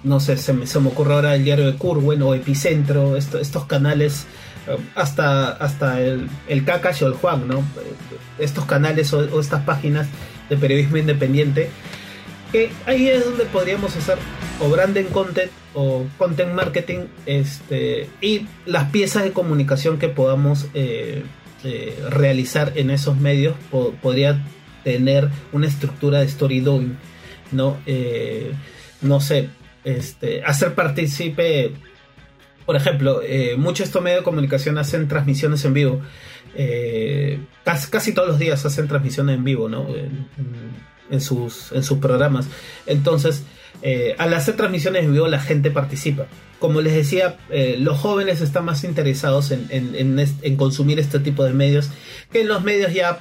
no 0.05 0.21
sé, 0.21 0.37
se 0.37 0.52
me, 0.52 0.67
se 0.67 0.78
me 0.81 0.88
ocurre 0.88 1.14
ahora 1.14 1.35
el 1.35 1.45
diario 1.45 1.67
de 1.67 1.76
Curwen 1.76 2.23
o 2.23 2.35
Epicentro, 2.35 3.17
estos 3.17 3.64
canales, 3.67 4.26
eh, 4.67 4.76
hasta, 4.95 5.49
hasta 5.50 6.00
el, 6.00 6.28
el 6.49 6.64
o 6.69 7.07
el 7.07 7.12
Juan, 7.14 7.49
¿no? 7.49 7.62
Estos 8.38 8.64
canales 8.67 9.12
o, 9.12 9.40
estas 9.40 9.62
páginas 9.64 10.09
de 10.49 10.57
periodismo 10.57 10.99
independiente, 10.99 11.71
que 12.52 12.71
ahí 12.87 13.09
es 13.09 13.25
donde 13.25 13.45
podríamos 13.45 13.95
hacer 13.97 14.19
o 14.61 14.69
branding 14.71 15.05
content 15.05 15.50
o 15.75 16.05
content 16.17 16.52
marketing 16.52 17.07
este, 17.26 18.09
y 18.21 18.47
las 18.67 18.90
piezas 18.90 19.25
de 19.25 19.33
comunicación 19.33 19.99
que 19.99 20.09
podamos 20.09 20.67
eh, 20.75 21.25
eh, 21.64 22.02
realizar 22.09 22.73
en 22.76 22.90
esos 22.90 23.17
medios 23.19 23.57
podría 24.00 24.43
tener 24.85 25.28
una 25.52 25.67
estructura 25.67 26.21
de 26.21 26.26
story 26.26 26.61
doing, 26.61 26.97
¿no? 27.52 27.76
no 29.02 29.21
sé, 29.21 29.50
este, 29.88 30.45
hacer 30.45 30.75
partícipe, 30.75 31.73
por 32.66 32.76
ejemplo, 32.76 33.23
eh, 33.23 33.57
muchos 33.57 33.87
estos 33.87 34.02
medios 34.02 34.21
de 34.21 34.25
comunicación 34.25 34.76
hacen 34.76 35.09
transmisiones 35.09 35.64
en 35.64 35.73
vivo. 35.73 36.02
Eh, 36.54 37.40
casi, 37.64 38.12
todos 38.12 38.28
los 38.28 38.38
días 38.38 38.64
hacen 38.66 38.87
transmisiones 38.87 39.37
en 39.37 39.45
vivo, 39.45 39.68
¿no? 39.71 39.87
En, 41.11 41.21
sus, 41.23 41.73
en 41.73 41.83
sus 41.83 41.99
programas. 41.99 42.49
Entonces, 42.85 43.45
eh, 43.80 44.14
al 44.18 44.35
hacer 44.35 44.57
transmisiones 44.57 45.04
en 45.04 45.12
vivo 45.14 45.26
la 45.28 45.40
gente 45.40 45.71
participa. 45.71 46.26
Como 46.59 46.83
les 46.83 46.92
decía, 46.92 47.38
los 47.78 47.99
jóvenes 47.99 48.42
están 48.42 48.64
más 48.64 48.85
interesados 48.85 49.52
en, 49.52 50.57
consumir 50.59 50.99
este 50.99 51.21
tipo 51.21 51.45
de 51.45 51.54
medios 51.54 51.88
que 52.33 52.40
en 52.40 52.49
los 52.49 52.64
medios 52.64 52.92
ya 52.92 53.21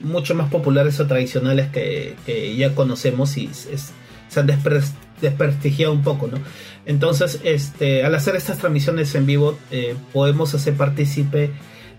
mucho 0.00 0.34
más 0.34 0.50
populares 0.50 0.98
o 0.98 1.06
tradicionales 1.06 1.68
que, 1.68 2.16
ya 2.58 2.74
conocemos 2.74 3.36
y 3.38 3.48
se 3.54 4.40
han 4.40 4.46
desprestigiado 4.46 5.07
desprestigiado 5.20 5.92
un 5.92 6.02
poco, 6.02 6.28
¿no? 6.28 6.38
Entonces, 6.86 7.40
este, 7.44 8.02
al 8.02 8.14
hacer 8.14 8.34
estas 8.34 8.58
transmisiones 8.58 9.14
en 9.14 9.26
vivo, 9.26 9.58
eh, 9.70 9.94
podemos 10.12 10.54
hacer 10.54 10.74
partícipe 10.74 11.50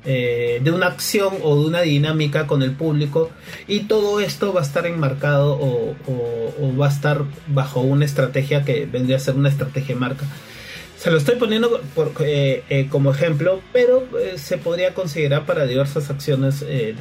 eh, 0.03 0.59
de 0.63 0.71
una 0.71 0.87
acción 0.87 1.35
o 1.43 1.61
de 1.61 1.67
una 1.67 1.81
dinámica 1.81 2.47
con 2.47 2.63
el 2.63 2.71
público 2.71 3.29
y 3.67 3.81
todo 3.81 4.19
esto 4.19 4.51
va 4.51 4.61
a 4.61 4.63
estar 4.63 4.87
enmarcado 4.87 5.59
o, 5.59 5.95
va 6.79 6.87
a 6.87 6.89
estar 6.89 7.23
bajo 7.47 7.81
una 7.81 8.05
estrategia 8.05 8.63
que 8.63 8.85
vendría 8.85 9.17
a 9.17 9.19
ser 9.19 9.35
una 9.35 9.49
estrategia 9.49 9.93
de 9.93 10.01
marca. 10.01 10.25
Se 10.97 11.11
lo 11.11 11.17
estoy 11.17 11.35
poniendo 11.35 11.81
como 12.89 13.11
ejemplo, 13.11 13.61
pero 13.71 14.07
se 14.37 14.57
podría 14.57 14.93
considerar 14.93 15.45
para 15.45 15.65
diversas 15.65 16.09
acciones 16.09 16.61
de, 16.61 16.93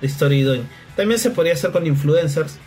de 0.00 0.06
story 0.06 0.42
doing. 0.42 0.62
También 0.96 1.20
se 1.20 1.30
podría 1.30 1.54
hacer 1.54 1.70
con 1.70 1.86
influencers. 1.86 2.58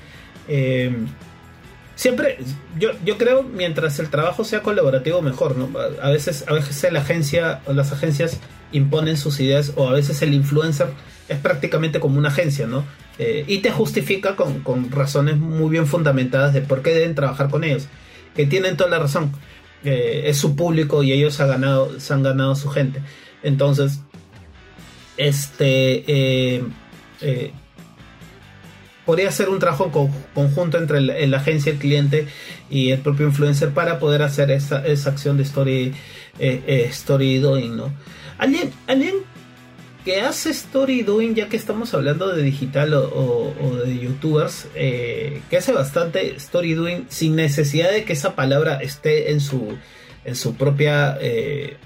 Siempre, 1.95 2.37
yo, 2.79 2.91
yo 3.05 3.17
creo, 3.17 3.43
mientras 3.43 3.99
el 3.99 4.09
trabajo 4.09 4.43
sea 4.43 4.61
colaborativo, 4.61 5.21
mejor, 5.21 5.57
¿no? 5.57 5.69
A 6.01 6.09
veces, 6.09 6.45
a 6.47 6.53
veces 6.53 6.91
la 6.91 6.99
agencia 6.99 7.61
o 7.65 7.73
las 7.73 7.91
agencias 7.91 8.39
imponen 8.71 9.17
sus 9.17 9.39
ideas, 9.39 9.73
o 9.75 9.87
a 9.87 9.93
veces 9.93 10.21
el 10.21 10.33
influencer 10.33 10.87
es 11.29 11.37
prácticamente 11.39 11.99
como 11.99 12.17
una 12.17 12.29
agencia, 12.29 12.67
¿no? 12.67 12.83
Eh, 13.19 13.45
y 13.47 13.59
te 13.59 13.71
justifica 13.71 14.35
con, 14.35 14.91
razones 14.91 15.37
muy 15.37 15.69
bien 15.69 15.85
fundamentadas 15.85 16.53
de 16.53 16.61
por 16.61 16.81
qué 16.81 16.93
deben 16.93 17.15
trabajar 17.15 17.49
con 17.49 17.63
ellos, 17.63 17.87
que 18.35 18.45
tienen 18.45 18.75
toda 18.77 18.89
la 18.89 18.99
razón. 18.99 19.31
Eh, 19.83 20.23
es 20.27 20.37
su 20.37 20.55
público 20.55 21.03
y 21.03 21.11
ellos 21.11 21.39
han 21.39 21.49
ganado, 21.49 21.99
se 21.99 22.13
han 22.13 22.23
ganado 22.23 22.55
su 22.55 22.69
gente. 22.69 23.01
Entonces, 23.43 23.99
este 25.17 26.03
eh, 26.07 26.63
podría 29.05 29.31
ser 29.31 29.49
un 29.49 29.59
trabajo 29.59 29.91
conjunto 30.33 30.77
entre 30.77 31.01
la, 31.01 31.37
agencia, 31.37 31.71
el 31.71 31.77
cliente 31.77 32.27
y 32.69 32.91
el 32.91 32.99
propio 32.99 33.27
influencer 33.27 33.71
para 33.71 33.99
poder 33.99 34.21
hacer 34.21 34.51
esa, 34.51 34.77
acción 34.77 35.37
de 35.37 35.43
story, 35.43 35.93
story 36.39 37.37
doing. 37.39 37.81
¿Alguien, 38.37 38.71
alguien 38.87 39.15
que 40.03 40.21
hace 40.21 40.49
story 40.49 41.01
doing, 41.03 41.33
ya 41.33 41.47
que 41.47 41.55
estamos 41.55 41.93
hablando 41.93 42.33
de 42.35 42.43
digital 42.43 42.93
o, 42.93 43.53
de 43.85 43.99
youtubers, 43.99 44.67
eh, 44.75 45.41
que 45.49 45.57
hace 45.57 45.71
bastante 45.71 46.35
story 46.35 46.73
doing 46.73 47.05
sin 47.09 47.35
necesidad 47.35 47.91
de 47.91 48.03
que 48.03 48.13
esa 48.13 48.35
palabra 48.35 48.79
esté 48.81 49.31
en 49.31 49.39
su, 49.39 49.77
en 50.25 50.35
su 50.35 50.55
propia, 50.55 51.17
eh, 51.21 51.77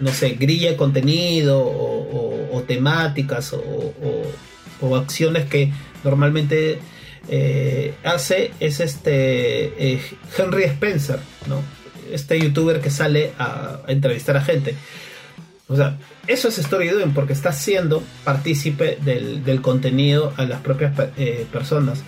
no 0.00 0.12
sé, 0.12 0.30
grilla 0.30 0.72
de 0.72 0.76
contenido 0.76 1.62
o, 1.64 2.62
temáticas 2.66 3.54
o, 3.54 4.96
acciones 4.96 5.46
que 5.46 5.72
normalmente 6.04 6.78
eh, 7.28 7.94
hace, 8.04 8.52
es 8.60 8.80
este 8.80 10.00
Henry 10.36 10.64
Spencer, 10.64 11.18
¿no? 11.46 11.62
Este 12.12 12.38
youtuber 12.38 12.80
que 12.80 12.90
sale 12.90 13.32
a 13.38 13.80
entrevistar 13.88 14.36
a 14.36 14.42
gente. 14.42 14.74
O 15.72 15.76
sea, 15.76 15.96
eso 16.26 16.48
es 16.48 16.58
story 16.58 16.88
doing 16.88 17.14
porque 17.14 17.32
está 17.32 17.50
siendo 17.50 18.02
partícipe 18.24 18.98
del, 19.02 19.62
contenido 19.62 20.34
a 20.36 20.44
las 20.44 20.60
propias 20.60 20.92
eh, 21.16 21.46
personas. 21.50 22.00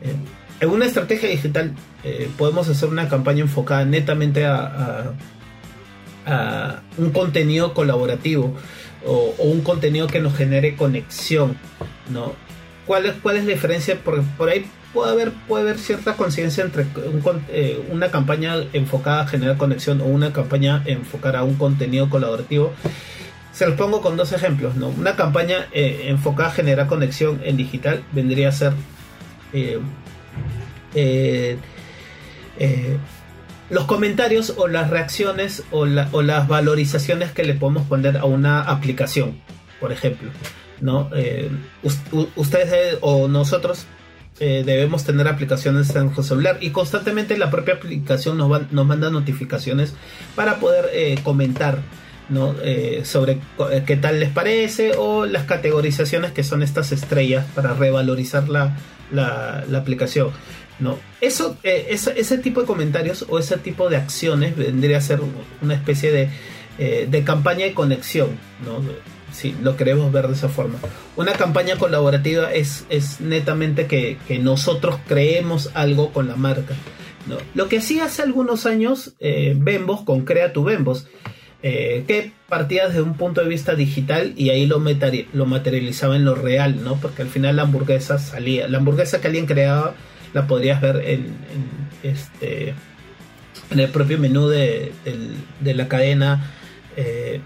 Eh, 0.00 0.14
en 0.60 0.70
una 0.70 0.86
estrategia 0.86 1.28
digital 1.28 1.74
eh, 2.04 2.30
podemos 2.38 2.68
hacer 2.70 2.88
una 2.88 3.08
campaña 3.08 3.40
enfocada 3.40 3.84
netamente 3.84 4.46
a, 4.46 5.12
un 6.98 7.10
contenido 7.10 7.74
colaborativo 7.74 8.54
o, 9.04 9.34
un 9.40 9.60
contenido 9.62 10.06
que 10.06 10.20
nos 10.20 10.36
genere 10.36 10.76
conexión, 10.76 11.58
¿no? 12.10 12.32
¿Cuál 12.92 13.06
es, 13.06 13.14
cuál 13.22 13.38
es 13.38 13.46
la 13.46 13.52
diferencia? 13.52 13.98
Porque 14.04 14.20
por 14.36 14.50
ahí 14.50 14.66
puede 14.92 15.12
haber, 15.12 15.32
puede 15.48 15.62
haber 15.62 15.78
cierta 15.78 16.12
conciencia 16.14 16.62
entre 16.62 16.84
una 17.90 18.10
campaña 18.10 18.56
enfocada 18.74 19.22
a 19.22 19.26
generar 19.26 19.56
conexión 19.56 20.02
o 20.02 20.04
una 20.04 20.34
campaña 20.34 20.82
enfocada 20.84 21.38
a 21.38 21.42
un 21.42 21.54
contenido 21.54 22.10
colaborativo 22.10 22.74
se 23.50 23.66
los 23.66 23.76
pongo 23.76 24.02
con 24.02 24.18
dos 24.18 24.32
ejemplos, 24.32 24.76
¿no? 24.76 24.88
Una 24.88 25.16
campaña 25.16 25.68
eh, 25.72 26.08
enfocada 26.08 26.50
a 26.50 26.52
generar 26.52 26.86
conexión 26.86 27.40
en 27.44 27.56
digital 27.56 28.04
vendría 28.12 28.50
a 28.50 28.52
ser 28.52 28.74
eh, 29.54 29.80
eh, 30.94 31.56
los 33.70 33.84
comentarios 33.86 34.52
o 34.58 34.68
las 34.68 34.90
reacciones 34.90 35.64
o, 35.70 35.86
las 35.86 36.46
valorizaciones 36.46 37.32
que 37.32 37.42
le 37.42 37.54
podemos 37.54 37.86
poner 37.86 38.18
a 38.18 38.26
una 38.26 38.60
aplicación, 38.60 39.40
por 39.80 39.92
ejemplo, 39.92 40.28
¿no? 40.82 41.08
ustedes 42.36 42.98
o 43.00 43.28
nosotros 43.28 43.86
debemos 44.38 45.04
tener 45.04 45.26
aplicaciones 45.28 45.88
en 45.94 46.04
nuestro 46.04 46.22
celular 46.22 46.58
y 46.60 46.70
constantemente 46.70 47.38
la 47.38 47.50
propia 47.50 47.74
aplicación 47.74 48.36
nos, 48.36 48.70
nos 48.70 48.86
manda 48.86 49.08
notificaciones 49.08 49.94
para 50.34 50.58
poder 50.58 51.20
comentar 51.22 51.78
¿no? 52.32 52.54
Eh, 52.62 53.02
sobre 53.04 53.38
eh, 53.70 53.82
qué 53.86 53.96
tal 53.96 54.20
les 54.20 54.30
parece 54.30 54.92
o 54.96 55.26
las 55.26 55.44
categorizaciones 55.44 56.32
que 56.32 56.42
son 56.42 56.62
estas 56.62 56.92
estrellas 56.92 57.44
para 57.54 57.74
revalorizar 57.74 58.48
la, 58.48 58.76
la, 59.10 59.64
aplicación. 59.76 60.30
¿no? 60.78 60.98
Eso, 61.20 61.56
eh, 61.62 61.86
ese 61.90 62.38
tipo 62.38 62.62
de 62.62 62.66
comentarios 62.66 63.26
o 63.28 63.38
ese 63.38 63.58
tipo 63.58 63.88
de 63.88 63.96
acciones 63.96 64.56
vendría 64.56 64.98
a 64.98 65.00
ser 65.00 65.20
una 65.60 65.74
especie 65.74 66.10
de, 66.10 67.06
de 67.06 67.24
campaña 67.24 67.66
de 67.66 67.74
conexión. 67.74 68.30
¿no? 68.64 68.80
Si 69.32 69.54
lo 69.62 69.76
queremos 69.76 70.12
ver 70.12 70.28
de 70.28 70.34
esa 70.34 70.48
forma. 70.48 70.78
Una 71.16 71.32
campaña 71.32 71.76
colaborativa 71.76 72.52
es, 72.52 72.84
es 72.90 73.20
netamente 73.20 73.86
que, 73.86 74.18
que 74.28 74.38
nosotros 74.38 74.98
creemos 75.08 75.70
algo 75.74 76.12
con 76.12 76.28
la 76.28 76.36
marca. 76.36 76.74
¿no? 77.26 77.38
Lo 77.54 77.68
que 77.68 77.78
hacía 77.78 78.04
hace 78.04 78.22
algunos 78.22 78.66
años 78.66 79.14
Bembos 79.20 80.02
con 80.02 80.24
Crea 80.24 80.52
tu 80.52 80.64
Bembos 80.64 81.06
eh, 81.64 82.02
que 82.08 82.32
partía 82.48 82.88
desde 82.88 83.02
un 83.02 83.14
punto 83.14 83.40
de 83.40 83.48
vista 83.48 83.76
digital 83.76 84.32
y 84.36 84.50
ahí 84.50 84.66
lo, 84.66 84.82
lo 85.32 85.46
materializaba 85.46 86.16
en 86.16 86.24
lo 86.24 86.34
real, 86.34 86.82
¿no? 86.82 86.96
Porque 86.96 87.22
al 87.22 87.28
final 87.28 87.54
la 87.54 87.62
hamburguesa 87.62 88.18
salía, 88.18 88.66
la 88.66 88.78
hamburguesa 88.78 89.20
que 89.20 89.28
alguien 89.28 89.46
creaba 89.46 89.94
la 90.34 90.48
podrías 90.48 90.80
ver 90.80 91.04
en, 91.06 91.36
este 92.02 92.74
en 93.70 93.78
el 93.78 93.90
propio 93.90 94.18
menú 94.18 94.48
de, 94.48 94.92
la 95.62 95.86
cadena 95.86 96.50
eh, 96.96 97.40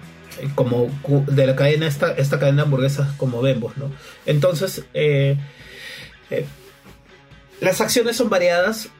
como 0.55 0.90
de 1.27 1.46
la 1.46 1.57
cadena 1.57 1.87
esta, 1.87 2.12
esta 2.12 2.38
cadena 2.38 2.59
de 2.59 2.62
hamburguesas 2.62 3.12
como 3.16 3.40
vemos, 3.42 3.77
¿no? 3.77 3.90
Entonces 4.27 4.85
eh, 4.94 5.37
las 7.61 7.81
acciones 7.81 8.16
son 8.16 8.29
variadas 8.29 8.90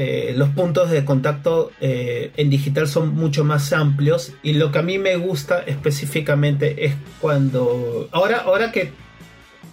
eh, 0.00 0.32
los 0.36 0.50
puntos 0.50 0.90
de 0.90 1.04
contacto 1.04 1.72
eh, 1.80 2.30
en 2.36 2.50
digital 2.50 2.86
son 2.86 3.16
mucho 3.16 3.42
más 3.42 3.72
amplios 3.72 4.32
y 4.44 4.52
lo 4.52 4.70
que 4.70 4.78
a 4.78 4.82
mí 4.82 4.96
me 4.96 5.16
gusta 5.16 5.58
específicamente 5.58 6.84
es 6.84 6.94
cuando 7.20 8.08
ahora 8.12 8.42
ahora 8.42 8.70
que 8.70 8.92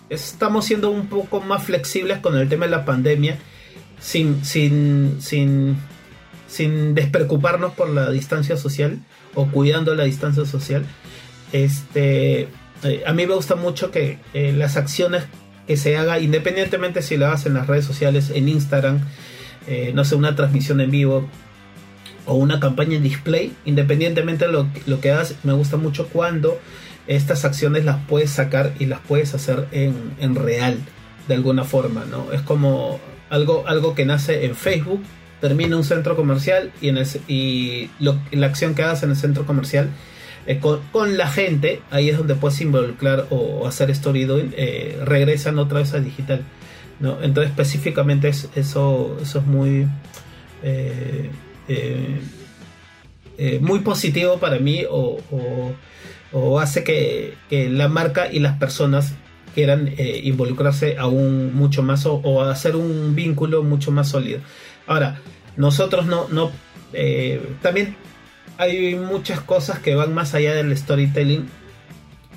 estamos 0.09 0.65
siendo 0.65 0.89
un 0.89 1.09
poco 1.09 1.41
más 1.41 1.65
flexibles 1.65 2.17
con 2.21 2.35
el 2.39 2.49
tema 2.49 2.65
de 2.65 2.71
la 2.71 2.85
pandemia 2.85 3.37
sin 3.99 4.43
sin 4.43 5.21
sin 5.21 5.77
sin 6.47 6.95
despreocuparnos 6.95 7.73
por 7.75 7.89
la 7.89 8.09
distancia 8.09 8.57
social 8.57 8.97
o 9.35 9.47
cuidando 9.47 9.93
la 9.95 10.05
distancia 10.05 10.45
social 10.45 10.85
este 11.51 12.47
eh, 12.83 13.03
a 13.05 13.13
mí 13.13 13.27
me 13.27 13.35
gusta 13.35 13.55
mucho 13.55 13.91
que 13.91 14.19
las 14.33 14.77
acciones 14.77 15.23
que 15.67 15.77
se 15.77 15.97
haga 15.97 16.19
independientemente 16.19 17.01
si 17.01 17.17
lo 17.17 17.27
hagas 17.27 17.45
en 17.45 17.53
las 17.53 17.67
redes 17.67 17.85
sociales 17.85 18.31
en 18.33 18.49
Instagram 18.49 19.01
eh, 19.67 19.91
no 19.95 20.05
sé, 20.05 20.15
una 20.15 20.35
transmisión 20.35 20.79
en 20.79 20.91
vivo 20.91 21.27
o 22.27 22.35
una 22.35 22.59
campaña 22.59 22.97
en 22.97 23.03
display, 23.03 23.53
independientemente 23.65 24.45
de 24.45 24.51
lo, 24.51 25.01
que 25.01 25.11
hagas, 25.11 25.35
me 25.43 25.53
gusta 25.53 25.77
mucho 25.77 26.07
cuando 26.07 26.59
estas 27.07 27.45
acciones 27.45 27.85
las 27.85 27.97
puedes 28.05 28.29
sacar 28.29 28.73
y 28.79 28.85
las 28.85 28.99
puedes 28.99 29.33
hacer 29.33 29.67
en, 29.71 30.35
real, 30.35 30.77
de 31.27 31.35
alguna 31.35 31.63
forma, 31.63 32.05
¿no? 32.05 32.31
Es 32.31 32.41
como 32.41 32.99
algo, 33.29 33.63
algo 33.67 33.95
que 33.95 34.05
nace 34.05 34.45
en 34.45 34.55
Facebook, 34.55 35.01
termina 35.41 35.75
un 35.77 35.83
centro 35.83 36.15
comercial 36.15 36.71
y, 36.81 36.89
en 36.89 36.97
y 37.27 37.89
la 37.99 38.45
acción 38.47 38.75
que 38.75 38.83
hagas 38.83 39.03
en 39.03 39.11
el 39.11 39.15
centro 39.15 39.45
comercial 39.45 39.89
eh, 40.47 40.59
con, 40.59 41.17
la 41.17 41.27
gente, 41.27 41.81
ahí 41.89 42.09
es 42.09 42.17
donde 42.17 42.35
puedes 42.35 42.61
involucrar 42.61 43.25
o, 43.31 43.65
hacer 43.67 43.89
story 43.91 44.27
eh, 44.55 44.99
regresan 45.03 45.57
otra 45.57 45.79
vez 45.79 45.93
a 45.93 45.99
digital. 45.99 46.43
¿no? 46.99 47.21
Entonces 47.21 47.51
específicamente 47.51 48.29
eso, 48.29 49.17
eso 49.21 49.39
es 49.39 49.45
muy, 49.45 49.87
eh, 50.63 51.29
eh, 53.37 53.59
muy 53.61 53.79
positivo 53.79 54.37
para 54.37 54.59
mí 54.59 54.83
o, 54.89 55.19
hace 56.59 56.83
que, 56.83 57.33
la 57.69 57.87
marca 57.87 58.31
y 58.31 58.39
las 58.39 58.57
personas 58.57 59.13
quieran 59.53 59.93
involucrarse 59.97 60.97
aún 60.97 61.55
mucho 61.55 61.81
más 61.81 62.05
o, 62.05 62.43
hacer 62.43 62.75
un 62.75 63.15
vínculo 63.15 63.63
mucho 63.63 63.91
más 63.91 64.09
sólido. 64.09 64.41
Ahora, 64.87 65.19
nosotros 65.57 66.05
no, 66.05 66.27
no 66.29 66.51
también 67.61 67.95
hay 68.57 68.95
muchas 68.95 69.41
cosas 69.41 69.79
que 69.79 69.95
van 69.95 70.13
más 70.13 70.33
allá 70.33 70.53
del 70.53 70.75
storytelling 70.77 71.49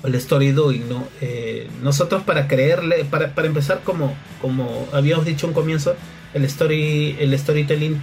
el 0.03 0.15
story 0.15 0.51
doing, 0.51 0.87
¿no? 0.87 1.07
Eh, 1.21 1.67
nosotros 1.83 2.23
para 2.23 2.47
creerle, 2.47 3.05
para, 3.05 3.31
empezar 3.45 3.81
como, 3.83 4.15
como 4.41 4.87
habíamos 4.93 5.25
dicho 5.25 5.47
un 5.47 5.53
comienzo, 5.53 5.95
el 6.33 6.45
story, 6.45 7.17
el 7.19 7.37
storytelling 7.37 7.99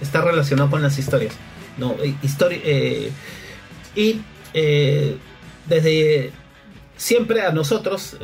está 0.00 0.22
relacionado 0.22 0.70
con 0.70 0.82
las 0.82 0.98
historias, 0.98 1.34
¿no? 1.78 1.94
Eh, 2.02 3.12
y 3.94 4.20
eh, 4.54 5.16
desde 5.66 6.32
siempre 6.96 7.42
a 7.42 7.52
nosotros, 7.52 8.16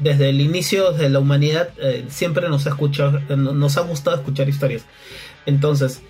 desde 0.00 0.30
el 0.30 0.40
inicio 0.40 0.92
de 0.92 1.08
la 1.08 1.20
humanidad, 1.20 1.70
siempre 2.08 2.48
nos 2.48 2.66
ha 2.66 2.70
escuchado, 2.70 3.20
nos 3.36 3.76
ha 3.76 3.82
gustado 3.82 4.16
escuchar 4.16 4.48
historias. 4.48 4.84
Entonces, 5.46 6.02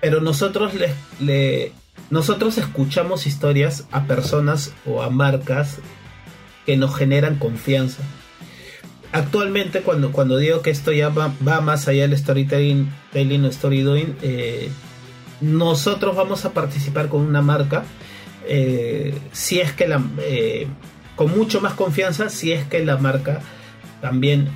pero 0.00 0.20
nosotros 0.20 0.72
le 1.20 1.72
nosotros 2.10 2.56
escuchamos 2.56 3.26
historias 3.26 3.86
a 3.90 4.04
personas 4.04 4.72
o 4.86 5.02
a 5.02 5.10
marcas 5.10 5.78
que 6.64 6.76
nos 6.76 6.96
generan 6.96 7.36
confianza. 7.36 8.02
Actualmente, 9.12 9.80
cuando, 9.80 10.12
cuando 10.12 10.36
digo 10.36 10.62
que 10.62 10.70
esto 10.70 10.92
ya 10.92 11.10
va, 11.10 11.32
más 11.60 11.88
allá 11.88 12.02
del 12.08 12.16
storytelling 12.16 12.90
o 13.44 13.48
story 13.48 13.82
doing, 13.82 14.16
eh, 14.22 14.70
nosotros 15.40 16.16
vamos 16.16 16.44
a 16.44 16.52
participar 16.52 17.08
con 17.08 17.22
una 17.22 17.42
marca 17.42 17.84
eh, 18.46 19.14
si 19.32 19.60
es 19.60 19.72
que 19.72 19.86
la 19.86 20.02
eh, 20.20 20.66
con 21.18 21.36
mucho 21.36 21.60
más 21.60 21.74
confianza 21.74 22.30
si 22.30 22.52
es 22.52 22.64
que 22.66 22.82
la 22.84 22.96
marca 22.96 23.42
también 24.00 24.48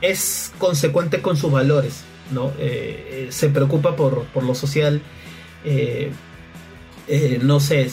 es 0.00 0.52
consecuente 0.58 1.20
con 1.20 1.36
sus 1.36 1.50
valores 1.50 2.04
no 2.30 2.52
se 3.28 3.48
preocupa 3.48 3.96
por, 3.96 4.24
por 4.26 4.44
lo 4.44 4.54
social 4.54 5.02
no 7.42 7.60
sé 7.60 7.90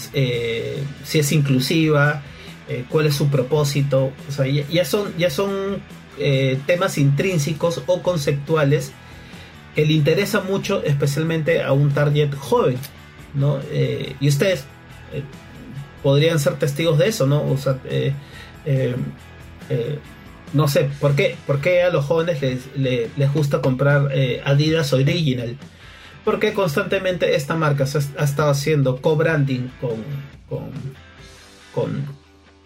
si 1.03 1.19
es 1.19 1.31
inclusiva 1.31 2.21
cuál 2.89 3.07
es 3.07 3.15
su 3.15 3.29
propósito 3.29 4.11
o 4.29 4.31
sea 4.31 4.45
ya, 4.45 4.85
son 4.85 5.11
ya 5.17 5.31
son 5.31 5.81
temas 6.67 6.99
intrínsecos 6.99 7.81
o 7.87 8.03
conceptuales 8.03 8.93
que 9.75 9.85
le 9.85 9.93
interesa 9.93 10.41
mucho, 10.41 10.83
especialmente 10.83 11.63
a 11.63 11.71
un 11.73 11.91
target 11.91 12.33
joven, 12.35 12.77
¿no? 13.33 13.59
Eh, 13.71 14.15
y 14.19 14.27
ustedes 14.27 14.65
eh, 15.13 15.23
podrían 16.03 16.39
ser 16.39 16.55
testigos 16.59 16.97
de 16.99 17.07
eso, 17.07 17.25
¿no? 17.25 17.43
O 17.43 17.57
sea, 17.57 17.79
eh, 17.85 18.13
no 20.53 20.67
sé, 20.67 20.89
¿por 20.99 21.15
qué, 21.15 21.35
¿por 21.47 21.61
qué 21.61 21.81
a 21.81 21.89
los 21.89 22.05
jóvenes 22.05 22.39
les, 22.75 23.33
gusta 23.33 23.61
comprar 23.61 24.11
Adidas 24.45 24.93
Original? 24.93 25.57
Porque 26.23 26.53
constantemente 26.53 27.35
esta 27.35 27.55
marca 27.55 27.85
ha, 27.85 28.23
estado 28.23 28.51
haciendo 28.51 29.01
co-branding 29.01 29.69
con, 29.81 30.03
con, 31.73 32.05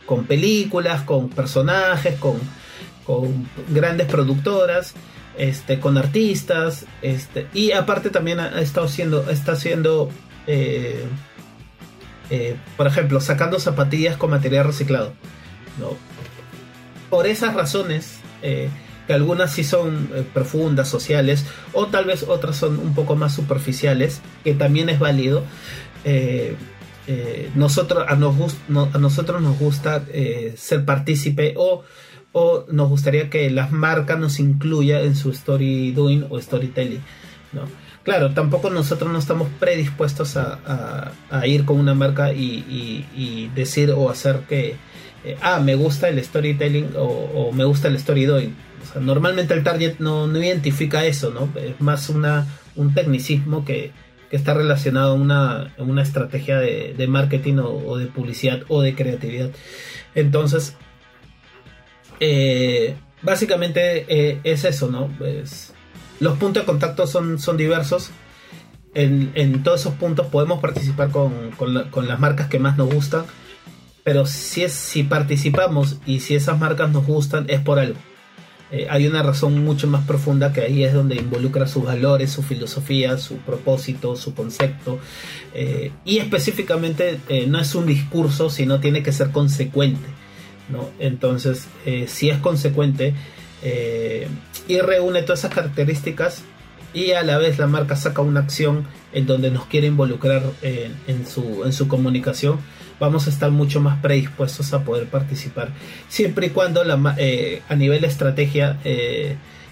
con, 0.06 0.26
películas, 0.26 1.04
con 1.04 1.30
personajes, 1.30 2.20
con, 2.20 2.36
con 3.06 3.48
grandes 3.70 4.08
productoras 4.08 4.94
este, 5.38 5.80
con 5.80 5.98
artistas, 5.98 6.86
este, 7.02 7.48
y 7.54 7.72
aparte 7.72 8.10
también 8.10 8.40
ha, 8.40 8.60
estado 8.60 8.88
haciendo, 8.88 9.30
está 9.30 9.52
haciendo, 9.54 10.10
eh, 10.48 11.06
eh, 12.30 12.56
por 12.76 12.88
ejemplo, 12.88 13.22
sacando 13.22 13.60
zapatillas 13.60 14.18
con 14.18 14.32
material 14.32 14.66
reciclado. 14.66 15.14
Por 17.10 17.28
esas 17.28 17.54
razones, 17.54 18.20
eh, 18.42 18.70
que 19.06 19.14
algunas 19.14 19.54
sí 19.54 19.64
son 19.64 20.10
profundas, 20.34 20.90
sociales, 20.90 21.46
o 21.74 21.88
tal 21.88 22.06
vez 22.06 22.24
otras 22.28 22.58
son 22.58 22.80
un 22.80 22.94
poco 22.94 23.16
más 23.16 23.34
superficiales, 23.34 24.22
que 24.44 24.54
también 24.54 24.90
es 24.90 25.00
válido. 25.00 25.44
nosotros, 27.56 28.06
a, 28.08 28.16
nosotros 29.00 29.42
nos 29.42 29.58
gusta 29.58 30.04
ser 30.56 30.84
partícipe 30.84 31.54
o 31.58 31.84
nos 32.70 32.90
gustaría 32.90 33.30
que 33.30 33.50
las 33.50 33.72
marcas 33.72 34.20
nos 34.20 34.40
incluya 34.40 35.02
en 35.02 35.16
su 35.16 35.32
story 35.32 35.92
doing 35.92 36.26
o 36.30 36.40
storytelling. 36.42 37.02
Claro, 38.08 38.32
tampoco 38.32 38.70
nosotros 38.70 39.12
no 39.12 39.20
estamos 39.20 39.50
predispuestos 39.60 40.38
a, 40.38 41.12
ir 41.46 41.66
con 41.66 41.78
una 41.78 41.94
marca 41.94 42.32
y, 42.32 43.52
decir 43.54 43.92
o 43.92 44.10
hacer 44.10 44.44
que, 44.48 44.78
eh, 45.26 45.36
ah, 45.42 45.60
me 45.60 45.76
gusta 45.76 46.08
el 46.08 46.24
storytelling 46.24 46.92
o, 46.96 47.52
me 47.52 47.66
gusta 47.66 47.90
el 47.90 47.98
story 47.98 48.24
doing. 48.24 48.56
normalmente 49.02 49.54
el 49.54 49.62
target 49.62 50.00
no, 50.00 50.26
identifica 50.42 51.06
eso, 51.06 51.32
¿no? 51.32 51.50
Es 51.60 51.82
más 51.82 52.08
una, 52.08 52.48
un 52.78 52.94
tecnicismo 52.94 53.66
que, 53.66 53.92
está 54.32 54.54
relacionado 54.54 55.12
a 55.12 55.16
una, 55.16 55.74
una 55.78 56.02
estrategia 56.02 56.60
de, 56.60 57.08
marketing 57.10 57.56
o, 57.58 57.98
de 57.98 58.06
publicidad 58.06 58.62
o 58.70 58.82
de 58.84 58.96
creatividad. 58.96 59.50
Entonces, 60.16 60.78
eh, 62.22 62.96
básicamente 63.22 64.06
eh, 64.08 64.40
es 64.46 64.64
eso, 64.64 64.90
¿no? 64.90 65.10
Los 66.20 66.38
puntos 66.38 66.64
de 66.64 66.68
contacto 66.68 67.08
son, 67.08 67.40
son 67.40 67.58
diversos. 67.58 68.12
En, 68.94 69.62
todos 69.62 69.82
esos 69.82 69.94
puntos 69.94 70.26
podemos 70.28 70.60
participar 70.60 71.12
con, 71.12 72.08
las 72.08 72.20
marcas 72.20 72.48
que 72.48 72.60
más 72.60 72.78
nos 72.78 72.94
gustan. 72.94 73.26
Pero 74.04 74.26
si, 74.26 74.64
es, 74.64 74.74
si 74.74 75.04
participamos 75.04 75.98
y 76.06 76.22
si 76.22 76.36
esas 76.36 76.58
marcas 76.60 76.92
nos 76.92 77.06
gustan 77.06 77.46
es 77.50 77.60
por 77.60 77.78
algo. 77.78 78.00
Eh, 78.72 78.88
hay 78.90 79.08
una 79.08 79.22
razón 79.22 79.64
mucho 79.64 79.88
más 79.88 80.06
profunda 80.06 80.52
que 80.52 80.62
ahí 80.62 80.84
es 80.84 80.94
donde 80.94 81.16
involucra 81.16 81.68
sus 81.68 81.84
valores, 81.84 82.32
su 82.32 82.42
filosofía, 82.42 83.18
su 83.18 83.38
propósito, 83.38 84.16
su 84.16 84.34
concepto. 84.34 85.00
y 86.06 86.18
específicamente 86.18 87.20
no 87.48 87.60
es 87.60 87.76
un 87.76 87.86
discurso, 87.86 88.50
sino 88.50 88.80
tiene 88.80 89.04
que 89.04 89.12
ser 89.12 89.32
consecuente. 89.32 90.08
¿no? 90.70 90.90
Entonces, 91.00 91.68
eh, 91.86 92.06
si 92.08 92.30
es 92.30 92.40
consecuente 92.40 93.14
eh, 93.64 94.28
y 94.68 94.80
reúne 94.80 95.22
todas 95.22 95.40
esas 95.40 95.54
características 95.54 96.44
y 96.94 97.12
a 97.12 97.24
la 97.24 97.38
vez 97.38 97.60
la 97.60 97.68
marca 97.68 97.96
saca 97.96 98.22
una 98.22 98.40
acción 98.40 98.86
en 99.14 99.26
donde 99.28 99.52
nos 99.52 99.66
quiere 99.66 99.88
involucrar 99.88 100.42
en, 100.62 101.28
su, 101.28 101.64
en 101.66 101.74
su 101.74 101.88
comunicación, 101.88 102.60
vamos 103.00 103.28
a 103.28 103.30
estar 103.30 103.52
mucho 103.52 103.82
más 103.82 104.02
predispuestos 104.02 104.74
a 104.74 104.84
poder 104.84 105.08
participar. 105.08 105.70
Siempre 106.08 106.48
y 106.48 106.50
cuando 106.50 106.84
eh, 107.18 107.62
a 107.70 107.76
nivel 107.76 108.02
de 108.02 108.08
estrategia, 108.08 108.80